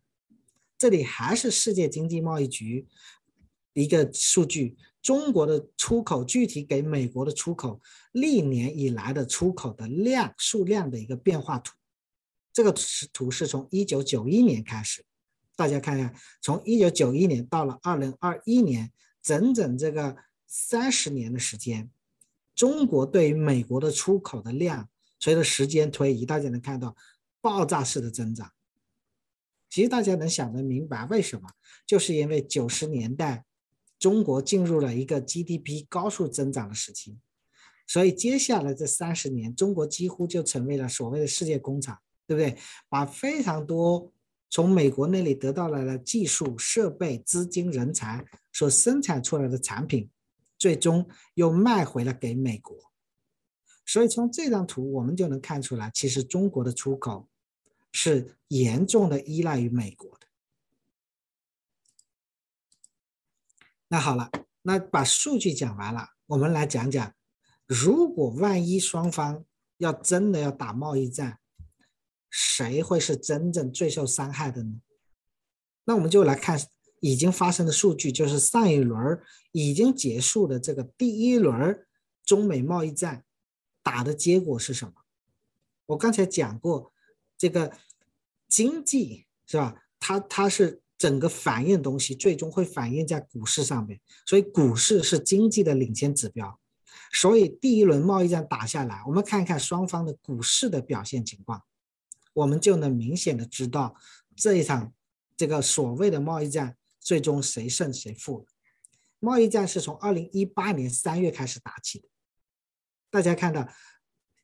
[0.76, 2.86] 这里还是世界经济贸易局
[3.72, 7.80] 一个数据，中国的出口具体给美国的出口
[8.12, 11.74] 历年以来的出口的量数量的一个变化图。
[12.52, 12.74] 这个
[13.12, 15.04] 图是从一九九一年开始，
[15.54, 21.88] 大家看一下，从一九九一年到了二零二一年，整整这个三十年的时间，
[22.54, 24.88] 中国对于美国的出口的量，
[25.20, 26.96] 随着时间推移，大家能看到
[27.40, 28.50] 爆炸式的增长。
[29.70, 31.48] 其实大家能想得明白为什么？
[31.86, 33.44] 就是因为九十年代。
[33.98, 37.18] 中国进入了一个 GDP 高速增长的时期，
[37.86, 42.56] 所以接下来这三十年，中国几乎就成为了所谓的世界工厂，对不对？
[42.88, 44.12] 把非常多
[44.48, 50.08] 从美国那里得到来的技术、设备、资金、人才所生产出来的产品，
[50.56, 52.76] 最终又卖回了给美国。
[53.84, 57.26] 所以从这张图我们就能看出来，其实中国的出口
[57.90, 60.27] 是严重的依赖于美国的。
[63.90, 64.30] 那好了，
[64.62, 67.14] 那把数据讲完了，我们来讲讲，
[67.66, 69.46] 如果万一双方
[69.78, 71.40] 要真的要打贸易战，
[72.28, 74.82] 谁会是真正最受伤害的呢？
[75.84, 76.60] 那我们就来看
[77.00, 79.18] 已经发生的数据，就是上一轮
[79.52, 81.86] 已经结束的这个第一轮
[82.26, 83.24] 中美贸易战
[83.82, 84.92] 打的结果是什么？
[85.86, 86.92] 我刚才讲过，
[87.38, 87.74] 这个
[88.46, 89.84] 经济是吧？
[89.98, 90.82] 它它是。
[90.98, 96.58] 整个反映东西最终会反映在股市上面，所以股市是经济的领先指标。
[97.12, 101.62] 所以第一轮贸易战打下来，我们看一看双方的股市的表现情况，
[102.34, 103.94] 我们就能明显的知道
[104.36, 104.92] 这一场
[105.36, 108.44] 这个所谓的贸易战最终谁胜谁负。
[109.20, 112.08] 贸易战是从二零一八年三月开始打起的，
[113.10, 113.68] 大家看到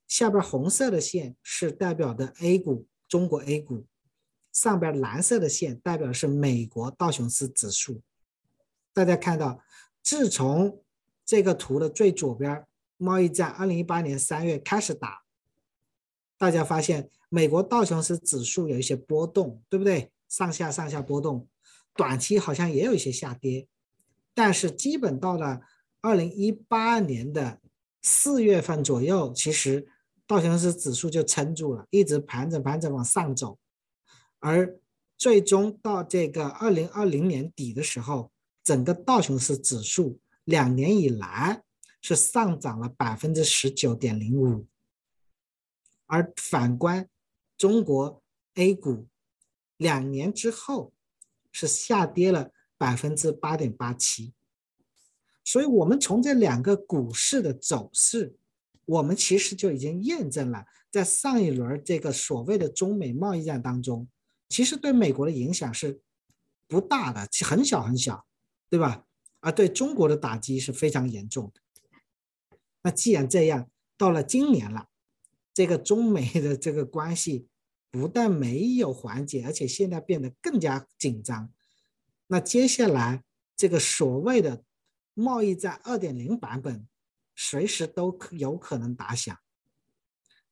[0.06, 3.86] 下边红色的线是代表的 A 股，中国 A 股。
[4.54, 8.00] 上边蓝色的线代表是美国道琼斯指数。
[8.94, 9.60] 大家看到，
[10.00, 10.80] 自从
[11.26, 12.64] 这个图的最左边，
[12.96, 15.24] 贸易战二零一八年三月开始打，
[16.38, 20.12] 大家发现美国道琼斯指数有一些波动，对不对？
[20.28, 21.48] 上下上下波动，
[21.94, 23.66] 短期好像也有一些下跌，
[24.32, 25.60] 但是基本到了
[26.00, 27.60] 二零一八年的
[28.02, 29.88] 四月份左右，其实
[30.28, 33.58] 道琼斯指数就撑住了，一直盘着盘着往上走。
[34.46, 34.78] 而
[35.16, 38.30] 最终到这个二零二零年底的时候，
[38.62, 41.62] 整个道琼斯指数两年以来
[42.02, 44.66] 是上涨了百分之十九点零五，
[46.04, 47.08] 而反观
[47.56, 48.22] 中国
[48.56, 49.06] A 股，
[49.78, 50.92] 两年之后
[51.50, 54.34] 是下跌了百分之八点八七。
[55.42, 58.36] 所以，我们从这两个股市的走势，
[58.84, 64.06] 我们其实就已经验证了，在上一轮这个所谓的中美贸易战当中。
[64.54, 66.00] 其实对美国的影响是
[66.68, 68.24] 不大的，很小很小，
[68.70, 69.04] 对吧？
[69.40, 71.60] 而对中国的打击是非常严重的。
[72.82, 74.86] 那既然这样，到了今年了，
[75.52, 77.48] 这个中美的这个关系
[77.90, 81.52] 不但没有缓解，而且现在变得更加紧张。
[82.28, 83.24] 那接下来
[83.56, 84.62] 这个所谓的
[85.14, 86.86] 贸易战二点零版本，
[87.34, 89.36] 随时都有可能打响。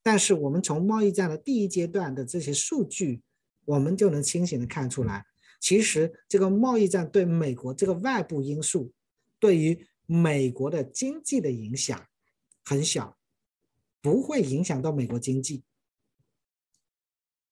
[0.03, 3.23] 但是我们从贸易战的第一阶段的这些数据。
[3.65, 5.25] 我们就能清醒的看出来，
[5.61, 8.93] 其实这个贸易战对美国这个外部因素，
[9.39, 12.07] 对于美国的经济的影响
[12.65, 13.17] 很小，
[14.01, 15.63] 不会影响到美国经济。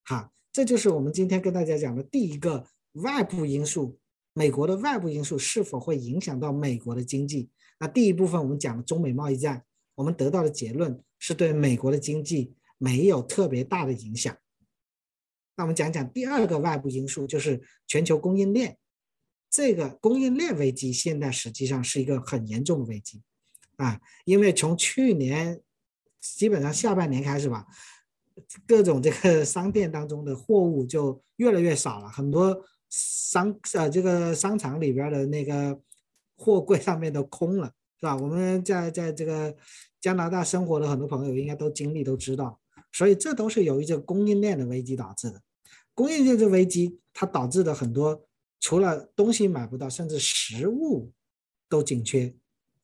[0.05, 3.99] 好，这就是我们今天跟大家讲的第一个外部因素，
[4.33, 7.51] 美国的外部因素是否会影响到美国的经济？
[7.79, 14.37] 那第一部分我们讲中美贸易战，我们得到的结论是对美国的经济没有特别大的影响。
[15.61, 18.79] 那我们讲讲第二个外部因素，就是全球供应链。
[19.51, 23.21] 这个供应链危机现在实际上是一个很严重的危机
[23.77, 25.61] 啊，因为从去年
[26.19, 27.67] 基本上下半年开始吧，
[28.67, 35.79] 各种这个商店当中的货物就越来越少了，很多商呃这个商场里边的那个
[36.39, 38.17] 货柜上面都空了，是吧？
[38.17, 39.55] 我们在在这个
[40.01, 42.59] 加拿大生活的很多朋友应该都经历都知道，
[42.93, 45.43] 所以这都是由于这供应链的危机导致的。
[46.01, 48.27] 供应链这危机，它导致的很多，
[48.59, 51.13] 除了东西买不到，甚至食物
[51.69, 52.35] 都紧缺。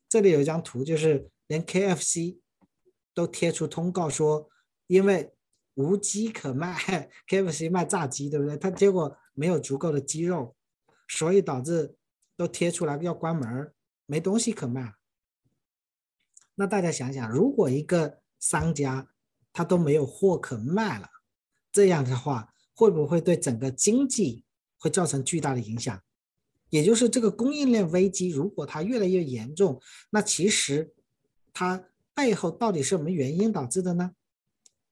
[0.07, 2.41] 这里有一张图，就是连 KFC
[3.15, 4.51] 都贴出通告说，
[4.87, 5.33] 因为
[5.77, 6.75] 无鸡可卖
[7.27, 8.55] ，KFC 卖炸鸡，对不对？
[8.59, 10.55] 它结果没有足够的鸡肉，
[11.09, 11.97] 所以导致
[12.37, 13.73] 都贴出来要关门，
[14.05, 14.93] 没东西可卖。
[16.57, 19.09] 那大家想想，如果一个商家
[19.55, 21.09] 他都没有货可卖了，
[21.73, 22.53] 这样的话。
[22.77, 24.45] 会不会对整个经济
[24.79, 26.01] 会造成巨大的影响？
[26.69, 30.93] 也就是这个供应链危机，如果它越来越严重，那其实
[31.53, 34.13] 它背后到底是什么原因导致的呢？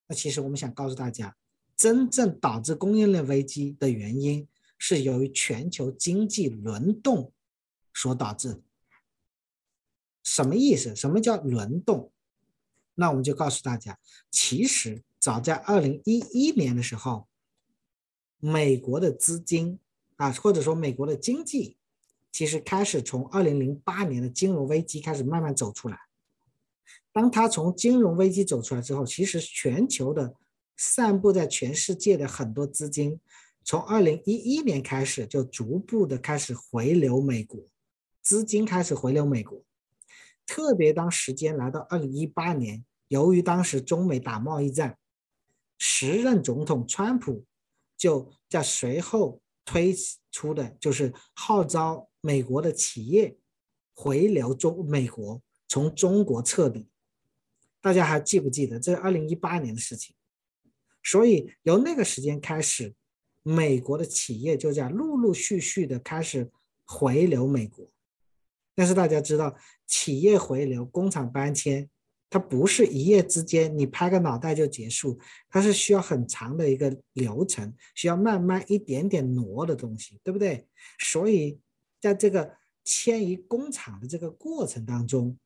[0.06, 1.36] 那其实我们想告诉大家，
[1.76, 7.32] 真正导致供应链危机的原因是由于全球经济轮动
[7.92, 8.62] 所导致。
[10.22, 10.96] 什么意思？
[10.96, 12.10] 什么叫轮动？
[12.94, 13.98] 那我们就告诉大家，
[14.30, 17.26] 其实早在二零一一年的时候，
[18.44, 19.78] 美国的资金
[20.16, 21.78] 啊，或者说美国的经济，
[22.30, 25.98] 其实开始从二零零八年的金融危机开始慢慢走出来。
[27.10, 30.34] 当他从金融危机走出来之后，其实全球的
[30.76, 33.18] 散布在全世界的很多资金，
[33.64, 37.58] 从二零一一年开始就逐步的开始回流美国，
[38.20, 39.62] 资金开始回流美国。
[40.44, 44.98] 特别当时间来到二零一八年，由于当时中美打贸易战，
[45.78, 47.42] 时任总统川普
[48.04, 49.94] 就在随后推
[50.30, 53.34] 出的就是号召美国的企业
[53.94, 56.86] 回流中美国，从中国撤离。
[57.80, 60.14] 大家还记不记得这是二零一八年的事情？
[61.02, 62.94] 所以由那个时间开始，
[63.42, 66.52] 美国的企业就在陆陆续续的开始
[66.84, 67.90] 回流美国。
[68.74, 71.88] 但是大家知道，企业回流、工厂搬迁，
[72.34, 75.16] 它不是一夜之间你拍个脑袋就结束，
[75.48, 80.66] 它是需要很长的一个流程，需要慢慢一点点挪的东西，对不对？
[80.98, 81.60] 所以
[82.00, 85.38] 在这个迁移工厂的这个过程当中，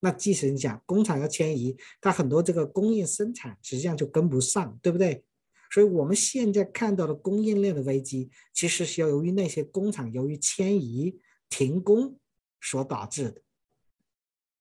[0.00, 5.24] 那即使你讲工厂要迁移，它很多这个供应生产实际上就跟不上，对不对？
[5.70, 11.18] 所以我们现在看到的供应链的危机，其实是要由于那些工厂由于迁移
[11.48, 12.18] 停工。
[12.60, 13.40] 所导致的，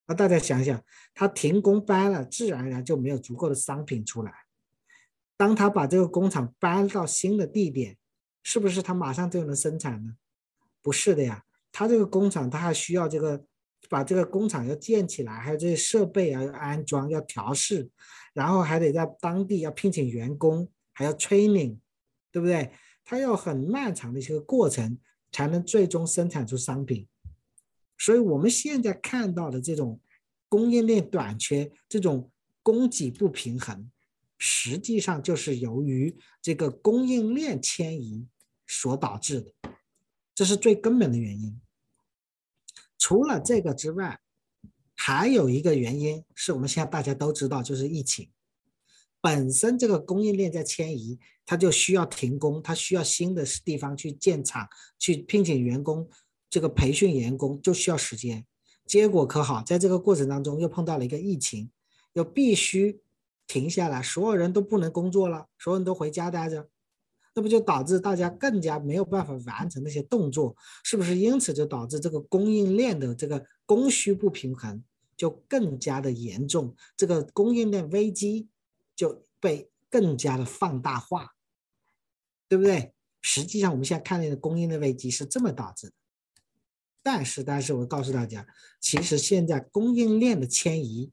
[0.08, 0.82] 那大家想想，
[1.14, 4.34] 他停工搬了，自然而然就没有足够的商品出来。
[5.36, 7.97] 当他把这个工厂搬到新的地点，
[8.41, 10.16] 是不是他马上就能生产呢？
[10.82, 13.43] 不是的呀，他这个工厂他还需要这个
[13.89, 17.89] 把这个工厂要建起来，还有这些设备啊要安装、要调试，
[18.34, 21.78] 然后还得在当地要聘请员工，还要 training，
[22.32, 22.72] 对不对？
[23.03, 24.97] 他要很漫长的一个过程，
[25.32, 27.08] 才能最终生产出商品。
[27.98, 30.00] 所以，我们现在看到的这种
[30.48, 32.32] 供应链短缺、这种
[32.62, 33.89] 供给不平衡，
[34.38, 38.28] 实际上就是由于这个供应链迁移
[38.68, 39.54] 所导致的，
[40.36, 41.60] 这是最根本的原因。
[43.00, 44.20] 除了这个之外，
[44.95, 48.30] 还有一个原因是我们现在大家都知道，就是疫情
[49.20, 54.68] 本身这个供应链在迁移，它就需要停工，它需要新的地方去建厂、
[55.00, 56.08] 去聘请员工。
[56.50, 58.45] 这个培训员工就需要时间，
[58.86, 61.70] 结果可好，在这个过程当中又碰到了一个疫情，
[62.14, 63.02] 又必须
[63.45, 66.70] 停下来，所有人都不能工作了，所有人都回家待着，
[67.36, 71.18] 那不就导致大家更加没有办法完成那些动作，是不是？
[71.18, 74.84] 因此就导致这个供应链的这个供需不平衡
[75.16, 78.48] 就更加的严重，这个供应链危机
[78.95, 81.36] 就被更加的放大化，
[82.48, 82.93] 对不对？
[83.22, 85.93] 实际上我们现在看见的供应链危机是这么导致的。
[87.10, 88.45] 但是，但是我告诉大家，
[88.82, 91.10] 其实现在供应链的迁移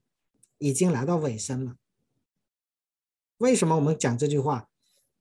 [0.59, 1.77] 已经来到尾声了。
[3.37, 4.69] 为什么我们讲这句话？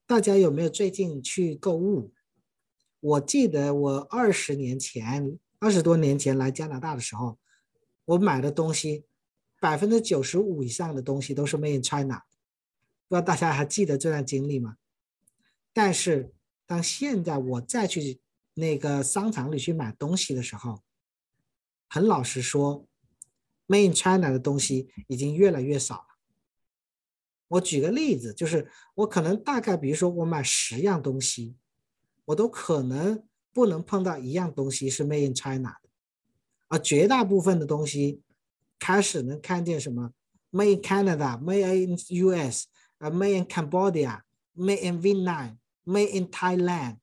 [0.07, 2.11] 大家有没有最近去购物？
[2.99, 7.37] 我记得我二十年前、二十多年前来加拿大的时候，
[8.05, 9.05] 我买的东西
[9.61, 12.23] 百分之九十五以上的东西都是 Made in China。
[13.07, 14.77] 不知道大家还记得这段经历吗？
[15.71, 16.33] 但是
[16.65, 18.22] 当现在我再去。
[18.55, 20.81] 那个商场里去买东西的时候，
[21.89, 22.87] 很老实说
[23.67, 26.07] ，Made in China 的东西已经越来越少了。
[27.47, 31.55] 我举个例子，就是我可能大概，比如说我买十样东西，
[32.25, 35.89] 我都可能不能碰到一样东西是 Made in China 的，
[36.67, 38.21] 而绝大部分的东西
[38.79, 40.11] 开始能看见什么
[40.51, 42.65] Made in Canada，Made in US，
[42.97, 46.97] 呃，Made in Cambodia，Made in Vietnam，Made in Thailand。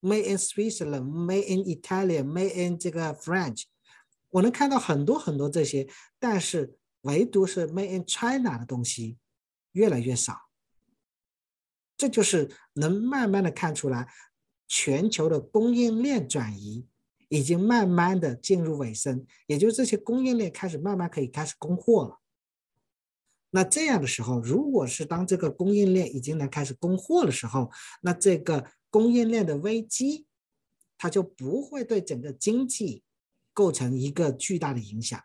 [0.00, 3.64] Made in Switzerland, Made in Italian, Made in 这个 French，
[4.30, 5.88] 我能看到很多很多这些，
[6.18, 9.18] 但是唯独是 Made in China 的东西
[9.72, 10.34] 越来越少。
[11.96, 14.06] 这就是能慢慢的看出来，
[14.68, 16.86] 全球的供应链转移
[17.28, 22.20] 已经慢慢的进入尾声，也就是这些供应链开始慢慢可以开始供货了。
[23.56, 27.70] 那这样的时候，如果是当这个供应链已经能开始供货的时候，
[28.02, 28.66] 那这个。
[28.88, 30.26] 供应链的危机，
[30.96, 33.02] 它就不会对整个经济
[33.52, 35.22] 构成一个巨大的影响。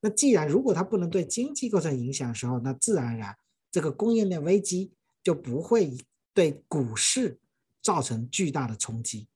[0.00, 3.36] 那既然如果它不能对经济构成影响的时候，那自然而然
[3.72, 4.92] 这个供应链危机
[5.24, 5.96] 就不会
[6.32, 7.40] 对股市
[7.82, 9.26] 造成巨大的冲击。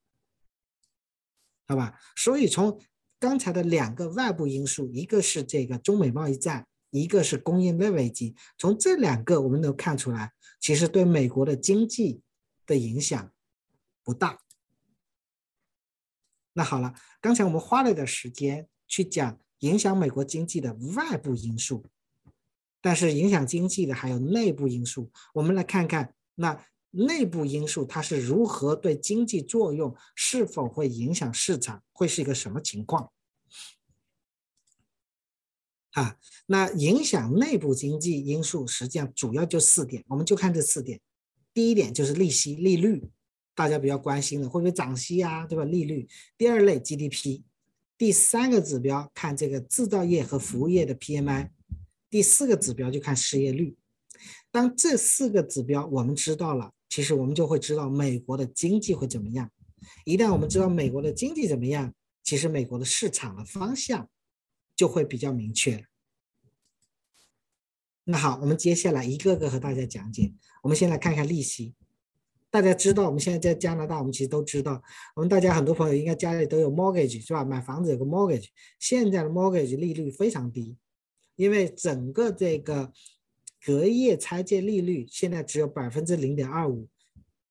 [1.67, 1.99] 好吧？
[2.15, 2.79] 所以从
[3.19, 12.21] 刚才的两个外部因素，一个是这个中美贸易战，一个是供应链危机，从这两个我们能看出来，其实对美国的经济
[12.67, 13.31] 的影响
[14.03, 14.39] 不大。
[16.53, 21.83] 那好了，刚才我们花了点时间去讲影响美国经济的外部因素，
[22.79, 25.11] 但是影响经济的还有内部因素。
[25.33, 33.11] 我们来看看那内部因素它是如何对经济作用，是否会影响市场，会是一个什么情况？
[35.93, 40.99] 啊，那影响内部经济因素实际上主要就四点，我们就看这四点。
[41.53, 43.09] 第一点就是利息利率。
[43.55, 45.63] 大家比较关心的会不会涨息啊，对吧？
[45.63, 46.07] 利率。
[46.35, 47.43] 第二类 GDP，
[47.95, 51.49] 第三个指标看这个制造业和服务业的 PMI，
[52.09, 53.77] 第四个指标就看失业率。
[54.51, 59.47] 当这四个指标我们知道了，其实我们就会知道美国的经济会怎么样。
[60.03, 64.09] 一旦我们知道美国的经济怎么样，其实美国的市场的方向
[64.75, 65.85] 就会比较明确。
[68.05, 70.33] 那好，我们接下来一个个和大家讲解。
[70.61, 71.73] 我们先来看看利息。
[72.49, 74.83] 大家知道，我们现在在加拿大，我们其实都知道，
[75.15, 77.43] 我们大家很多朋友应该家里都有 mortgage 是吧？
[77.43, 80.77] 买房子有个 mortgage，现在的 mortgage 利率非常低，
[81.35, 82.91] 因为整个这个
[83.65, 86.87] 隔夜拆借利率现在只有百分之零点二五，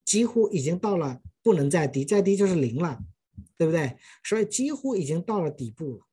[0.05, 3.01] 几乎已经到了不能再低，再低就是零了，
[3.57, 3.97] 对不对？
[4.23, 6.07] 所以几乎已经到了底部了。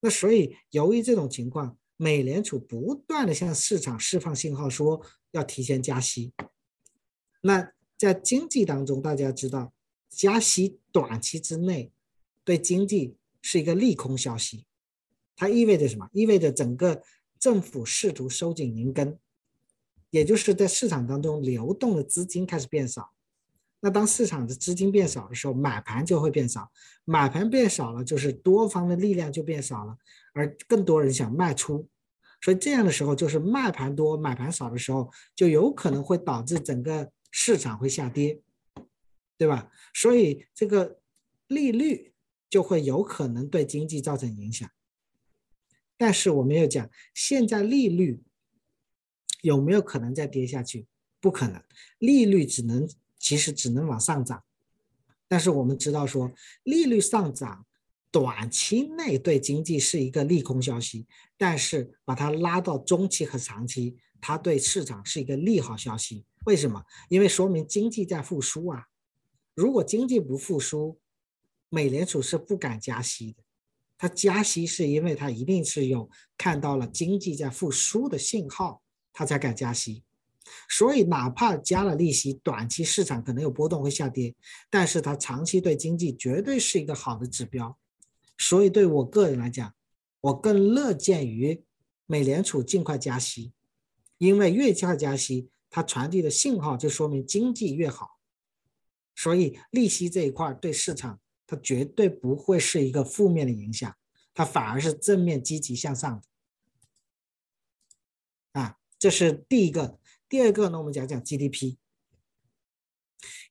[0.00, 6.32] 那所以由于这种情况，美联储不断的向市场释放信号，说要提前加息，
[7.40, 7.72] 那。
[7.98, 9.72] 在经济当中，大家知道，
[10.08, 11.90] 加息短期之内
[12.44, 14.66] 对经济是一个利空消息。
[15.34, 16.08] 它意味着什么？
[16.12, 17.02] 意味着整个
[17.40, 19.18] 政府试图收紧银根，
[20.10, 23.10] 也就是在市场当中流动的资金开始变少。
[23.80, 26.70] 那当市场的资金变少的时候，买盘就会变少。
[27.04, 29.96] 买盘变少了，就是多方的力量就变少了，
[30.32, 31.88] 而更多人想卖出。
[32.40, 37.10] 所以这样的时候，就是卖盘多、买盘少的时候，就有可能会导致整个。
[37.30, 38.40] 市场会下跌，
[39.36, 39.70] 对吧？
[39.92, 40.98] 所以这个
[41.46, 42.14] 利率
[42.48, 44.68] 就会有可能对经济造成影响。
[45.98, 48.22] 但是我们要讲，现在利率
[49.42, 50.86] 有没有可能再跌下去？
[51.20, 51.62] 不可能，
[51.98, 52.88] 利率只能
[53.18, 54.42] 其实只能往上涨。
[55.26, 57.66] 但是我们知道说，利率上涨
[58.10, 61.06] 短期内对经济是一个利空消息，
[61.36, 66.24] 但是把它拉到中期和长期，它对市场是一个利好消息。
[66.46, 66.82] 为什么？
[67.10, 68.86] 因为说明经济在复苏啊！
[69.54, 70.98] 如果经济不复苏，
[71.68, 73.42] 美联储是不敢加息的。
[73.98, 76.08] 它加息是因为它一定是有
[76.38, 78.80] 看到了经济在复苏的信号，
[79.12, 80.04] 它才敢加息。
[80.68, 84.34] 所以哪怕加了利息，短期市场可能有波动会下跌，
[84.70, 87.78] 但是它长期对经济绝对是一个好的指标。
[88.36, 89.74] 所以对我个人来讲，
[90.20, 91.64] 我更乐见于
[92.06, 93.52] 美联储尽快加息，
[94.18, 95.50] 因为越快加息。
[95.70, 98.18] 它传递的信号就说明经济越好，
[99.14, 103.94] 所以利息这一块对市场它绝对不会是一个负面的影响，
[104.32, 106.22] 它反而是正面积极向上
[108.52, 108.60] 的。
[108.60, 109.98] 啊，这是第一个。
[110.28, 111.76] 第二个呢，我们讲讲 GDP，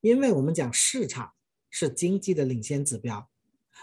[0.02, 1.34] 因为我们讲市场
[1.70, 3.30] 是经济的领先指标，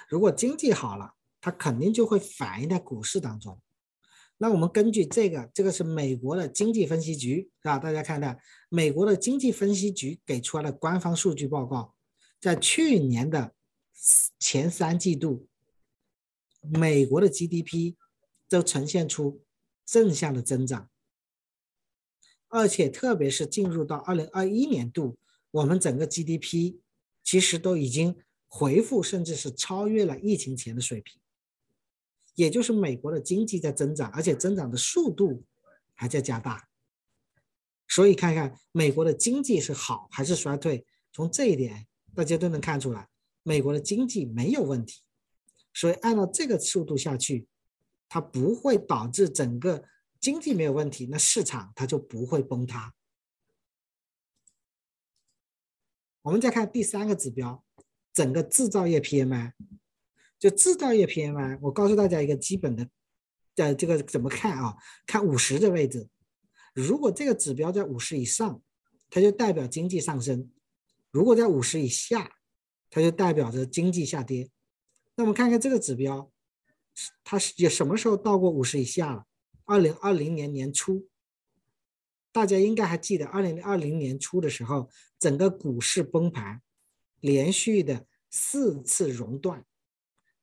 [0.08, 3.60] 如果经济好了，它肯定就会反映在股市当中。
[4.38, 7.78] 那我们根据这个，这个是美国的经济分析局，是吧？
[7.78, 8.36] 大家看到，
[8.68, 11.94] 美国的经济分析局给出来的官方数据报告，
[12.40, 13.54] 在去年的
[14.38, 15.48] 前三季度，
[16.60, 17.96] 美国的 GDP
[18.48, 19.44] 都呈现出
[19.84, 20.90] 正向的增长，
[22.54, 25.18] 而且特别是进入到二零二一年度，
[25.50, 26.76] 我们整个 GDP
[27.24, 28.14] 其实都已经
[28.46, 31.20] 回复，甚至是超越了疫情前的水平。
[32.36, 35.42] 也就是美国的经济在增长，而且增长的速度
[35.94, 36.68] 还在加大，
[37.88, 43.08] 所以看看美国的经济是好还是衰退，从这一点大家都能看出来，
[43.42, 45.00] 美国的经济没有问题，
[45.72, 47.48] 所以按照这个速度下去，
[48.08, 49.82] 它不会导致整个
[50.24, 52.94] 经济没有问题，那市场它就不会崩塌。
[56.22, 57.62] 我们再看第三个指标，
[58.10, 59.52] 整个制造业 PMI。
[60.38, 62.88] 就制造业 PMI，我告诉大家一个基本的，
[63.56, 64.74] 呃，这个怎么看啊？
[65.06, 66.08] 看五十的位置，
[66.72, 68.62] 如果这个指标在五十以上，
[69.10, 70.48] 它就代表经济上升；
[71.10, 72.38] 如果在五十以下，
[72.88, 74.50] 它就代表着经济下跌。
[75.16, 76.32] 那我们看看这个指标，
[77.22, 79.26] 它是有什么时候到过五十以下了？
[79.64, 81.06] 二零二零年年初，
[82.32, 86.60] 大家应该还记得，二零二零年初的时候，整个股市崩盘，
[87.20, 89.64] 连续的四次熔断。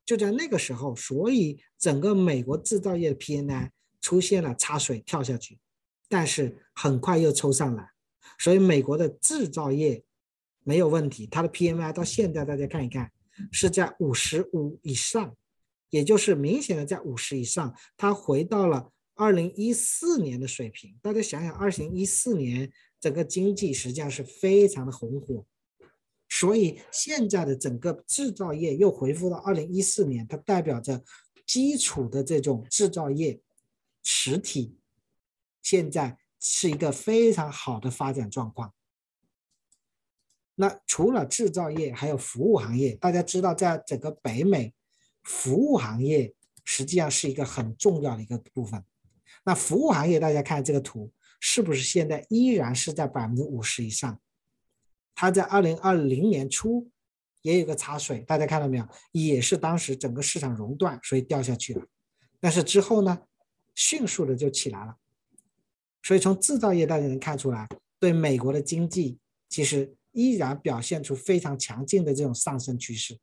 [0.04, 3.70] 就在那个时候，所以整个美国制造业的 PMI
[4.00, 5.60] 出现了插水跳下去，
[6.08, 7.92] 但是很快又抽上来，
[8.36, 10.02] 所以美国的制造业
[10.64, 13.12] 没有问题，它的 PMI 到现在大家看一看
[13.52, 15.36] 是在五十五以上，
[15.90, 18.90] 也就是明显的在五十以上，它回到了
[19.22, 20.98] 二零一四年的水平。
[21.00, 25.46] 大家想想，二零一四年整个经济实际上是非常的红火。
[26.28, 31.04] 所以现在的整个制造业又恢复到二零一四年，它代表着
[31.46, 33.40] 基础的这种制造业
[34.02, 34.76] 实体
[35.62, 38.74] 现在是一个非常好的发展状况。
[40.56, 42.96] 那除了制造业，还有服务行业。
[42.96, 44.74] 大家知道，在整个北美，
[45.22, 48.84] 服务行业实际上是一个很重要的一个部分。
[49.44, 54.20] 那服务行业，大家看这个图，是不是现在依然是在百分之五十以上？
[55.14, 56.90] 它在二零二零年初
[57.42, 58.88] 也有个插水，大家看到没有？
[59.12, 61.86] 也是当时整个市场熔断，所以掉下去了。
[62.40, 63.22] 但是之后呢，
[63.74, 64.96] 迅速的就起来了。
[66.02, 67.68] 所以从制造业大家能看出来，
[67.98, 69.18] 对美国的经济
[69.48, 73.18] 其实依然表现出非常强劲的这种上升趋势。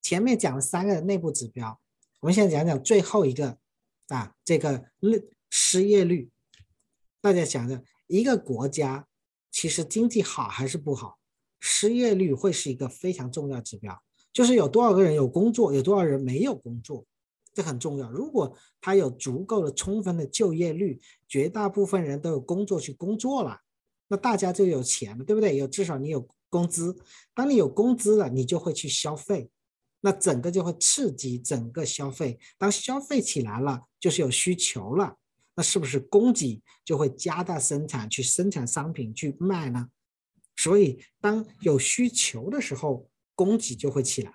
[0.00, 1.80] 前面讲了三个内部指标，
[2.20, 3.58] 我们现在讲讲最后一个
[4.08, 6.30] 啊，这个失失业率。
[7.20, 9.06] 大家想着一个国家。
[9.52, 11.18] 其实经济好还是不好，
[11.60, 17.06] 失业率会是一个非常重要指标，就是有多少个人有工作，有多少人没有工作，
[17.54, 18.10] 这很重要。
[18.10, 23.58] 如果他有足够的、充分的就业率，绝大部分人都有工作去工作了，
[24.08, 25.56] 那大家就有钱了，对不对？
[25.56, 26.94] 有至少你有工资，
[27.32, 29.48] 当你有工资了，你就会去消费，
[30.00, 32.38] 那整个就会刺激整个消费。
[32.58, 35.16] 当消费起来了，就是有需求了。
[35.54, 39.88] 那是不是供给就会加大生产，去生产商品去卖呢？
[40.54, 44.32] 所以当有需求的时候，供给就会起来。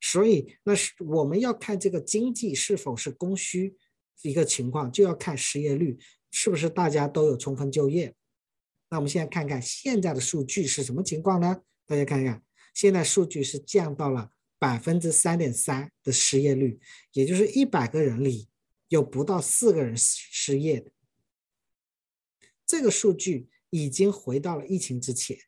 [0.00, 3.76] 所以那是我们要看这个经济是否是供需
[4.22, 5.98] 一个情况，就要看失业率
[6.30, 8.14] 是不是大家都有充分就业。
[8.88, 11.60] 那我们现在看看现在的数据是什么情况呢？
[11.86, 12.42] 大家看看，
[12.72, 16.78] 现在数据是降到了百分之三点三的失业率，
[17.14, 18.46] 也就是一百个人里。
[18.88, 20.90] 有不到四个人失业的，
[22.66, 25.38] 这个数据已经回到了疫情之前。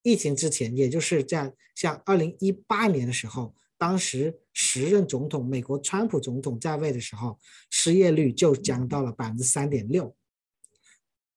[0.00, 7.38] 疫情之前，也就是在像二零一八年的时候，当时时任总统美国川普总统在位的时候，
[7.68, 10.16] 失业率就降到了百分之三点六。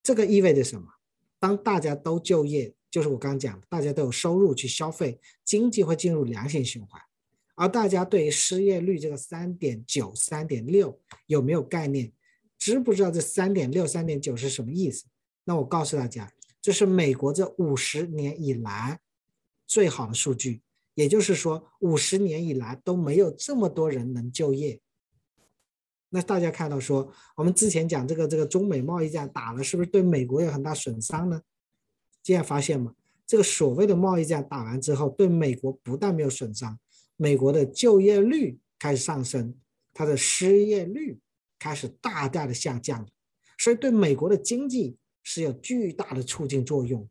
[0.02, 0.88] 这个意味着什么？
[1.40, 7.02] 当大家都就业，就是我刚刚讲，大家都有收入去消费，经济会进入良性循环。
[7.56, 12.10] 而大家对于失业率这个三点九、三点六有没有概念？
[12.58, 15.04] 知不知道这三点六、三点九是什么意思？
[15.44, 16.32] 那我告诉大家，
[16.62, 19.02] 这是美国这五十年以来
[19.68, 20.62] 最好的数据，
[20.94, 24.80] 也就是说，五十年以来都没有这么多人能就业。
[26.08, 31.42] 那大家看到说，我们之前讲这个这个中美贸易战打了，是不是对美国有很大损伤呢？
[32.26, 32.92] 现在发现吗？
[33.28, 36.80] 这个所谓的贸易战打完之后，对美国不但没有损伤。
[37.18, 39.56] 美国的就业率开始上升，
[39.94, 41.20] 它的失业率
[41.60, 43.08] 开始大大的下降，
[43.60, 47.08] 所以对美国的经济是有巨大的促进作用。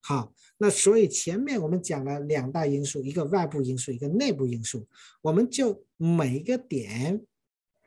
[0.00, 4.88] 好，那所以前面我们讲了两大因素，一个外部因素，一个内部因素，
[5.20, 7.22] 我们就每一个点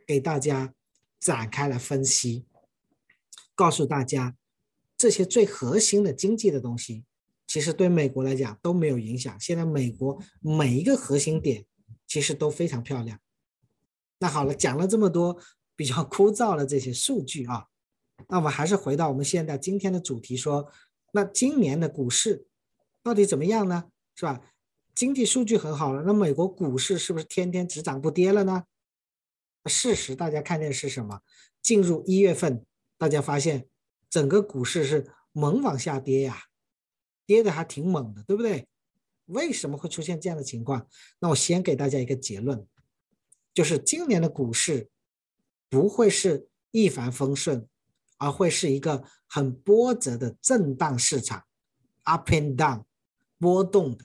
[0.05, 0.75] 给大家
[1.19, 2.45] 展开了分析，
[3.55, 4.37] 告诉大家
[5.01, 7.03] 这些最核心的经济的东西。
[7.47, 9.35] 其实对美国来讲都没有影响。
[9.39, 11.65] 现在美国每一个核心点
[12.07, 13.19] 其实都非常漂亮。
[14.19, 15.37] 那好了，讲了这么多
[15.75, 17.65] 比较枯燥的这些数据啊，
[18.29, 20.71] 那我们还是回到我们现在今天的主题，说
[21.13, 22.45] 那今年的股市
[23.01, 23.85] 到底怎么样呢？
[24.15, 24.39] 是吧？
[24.93, 28.65] 经济数据很好了，那美国股市是不是天天只涨不跌了呢？
[29.65, 31.21] 事实大家看见是什么？
[31.61, 32.63] 进入一月份，
[32.97, 33.67] 大家发现
[34.11, 36.43] 整个股市是猛往下跌呀。
[37.25, 38.67] 跌的还挺猛的，对不对？
[39.27, 40.85] 为什么会出现这样的情况？
[41.19, 42.67] 那我先给大家一个结论，
[43.53, 44.89] 就是今年的股市
[45.69, 47.65] 不会是一帆风顺，
[48.17, 51.45] 而会是一个很波折的震荡市场
[52.03, 52.83] ，up and down，
[53.39, 54.03] 波动的，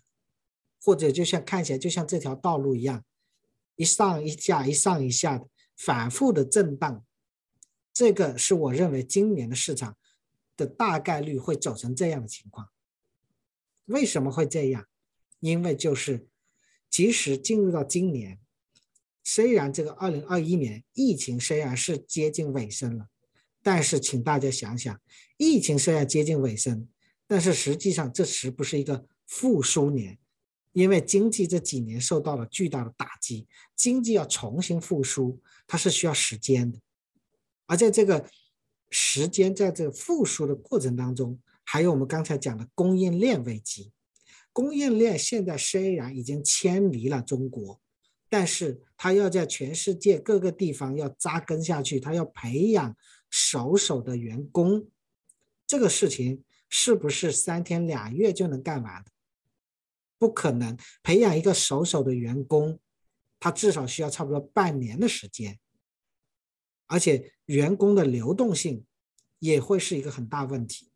[0.81, 3.05] 或者就像看起来就像这条道路一样，
[3.75, 7.05] 一上一下，一上一下的反复的震荡。
[7.97, 9.97] 这个是我认为今年的市场
[10.55, 12.69] 的大概率会走成这样的情况。
[13.87, 14.85] 为什么会这样？
[15.41, 16.29] 因为就是，
[16.91, 18.39] 即使进入到今年，
[19.25, 23.07] 虽然这个二零二一年疫情虽然是接近尾声了，
[23.63, 25.01] 但是请大家想想，
[25.39, 26.87] 疫情虽然接近尾声，
[27.27, 30.19] 但是实际上这是不是一个复苏年，
[30.73, 36.79] 因为经济这几年受到了巨大的打击，经济要重新复苏，它是需要时间的。
[37.67, 38.29] 而在这个
[38.91, 43.93] 时间，在这个复苏的过程当中，还有我们刚才讲的供应链危机。
[44.53, 47.81] 供应链现在虽然已经迁离了中国，
[48.31, 52.97] 但是它要在全世界各个地方要扎根下去，它要培养
[53.29, 54.89] 熟手的员工，
[55.67, 59.11] 这个事情是不是三天两月就能干完的？
[60.19, 62.79] 不可能，培养一个熟手的员工，
[63.39, 65.59] 他至少需要差不多半年的时间，
[66.87, 68.85] 而且员工的流动性
[69.39, 70.91] 也会是一个很大问题。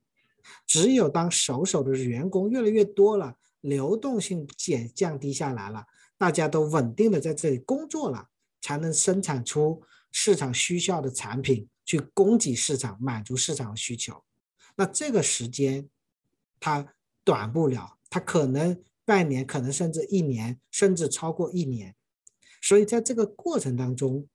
[0.67, 3.37] 只有当熟手的员工越来越多了。
[3.63, 5.85] 流动性减降低下来了，
[6.17, 8.31] 大家都稳定的在这里工作了，
[8.63, 14.25] 才能生产出市场需要的产品，去供给市场，满足市场的需求。
[14.77, 15.87] 那这个时间
[16.59, 21.95] 它短不了，它可能半年，可能甚至一年，甚至超过一年。
[22.63, 24.27] 所以在这个过程当中，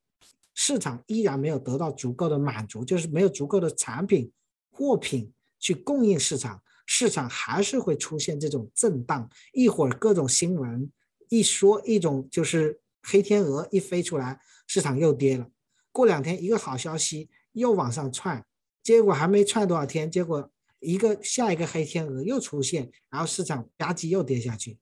[0.56, 4.32] 市场依然没有得到足够的满足，就是没有足够的产品
[4.72, 6.60] 货品去供应市场。
[6.88, 10.92] 市场还是会出现这种震荡，一会儿各种新闻
[11.30, 15.48] 一说，一种就是黑天鹅一飞出来，市场又跌了。
[15.92, 18.46] 过两天一个好消息又往上窜，
[18.84, 24.78] 结果还没窜多少天，结果一个下一个黑天鹅又出现，然后市场吧唧又跌下去。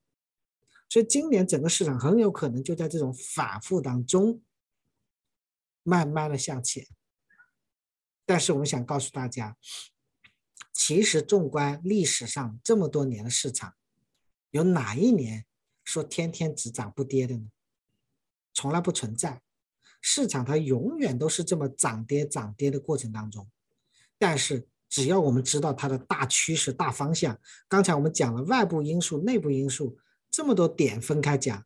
[0.90, 4.38] 所以今年整个市场很有可能就在这种反复当中，
[5.84, 6.84] 慢慢的向前。
[8.26, 9.56] 但是我们想告诉大家。
[10.72, 13.74] 其实，纵观历史上这么多年的市场，
[14.50, 15.46] 有哪一年
[15.84, 17.46] 说天天只涨不跌的呢？
[18.52, 19.40] 从来不存在。
[20.00, 23.48] 市场它永远都是这么涨跌涨跌的过程当中。
[24.18, 29.96] 但是，只要我们知道它的大趋势、大方向，刚才我们讲了外部因素、内部因素
[30.28, 31.64] 这么多点分开讲，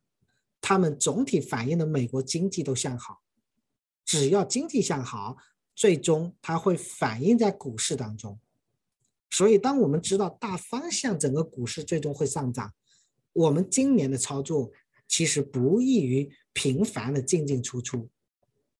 [0.61, 3.21] 它们总体反映的美国经济都向好。
[4.09, 5.37] 只要经济向好，
[5.75, 8.39] 最终它会反映在股市当中。
[9.29, 12.73] 所以，当我们知道大方向，整个股市最终会上涨，
[13.33, 14.71] 我们今年的操作
[15.07, 18.09] 其实不易于频繁的进进出出，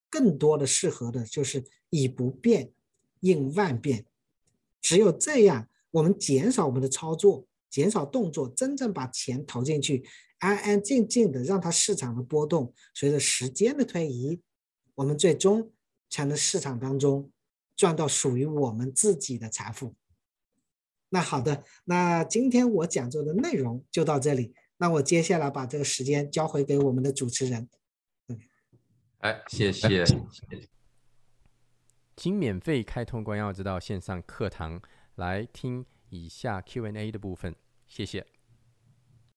[0.09, 2.71] 更多的适合的就是以不变
[3.19, 4.07] 应万变。
[4.81, 10.03] 只有这样，我们减少我们的操作，减少动作，真正把钱投进去，
[10.39, 14.41] 安安静静的让它市场的波动，随着时间的推移，
[14.99, 15.71] 我们最终
[16.09, 17.31] 才能市场当中
[17.77, 19.95] 赚到属于我们自己的财富。
[21.07, 24.53] 那好的，那今天我讲座的内容就到这里。
[24.75, 27.69] 那我接下来把这个时间交回给我们的主持人。
[28.27, 28.37] 嗯，
[29.19, 30.03] 哎，谢谢。
[32.17, 34.81] 请免费开通关耀之道线上课堂
[35.15, 37.55] 来听以下 Q&A 的部分，
[37.87, 38.27] 谢谢。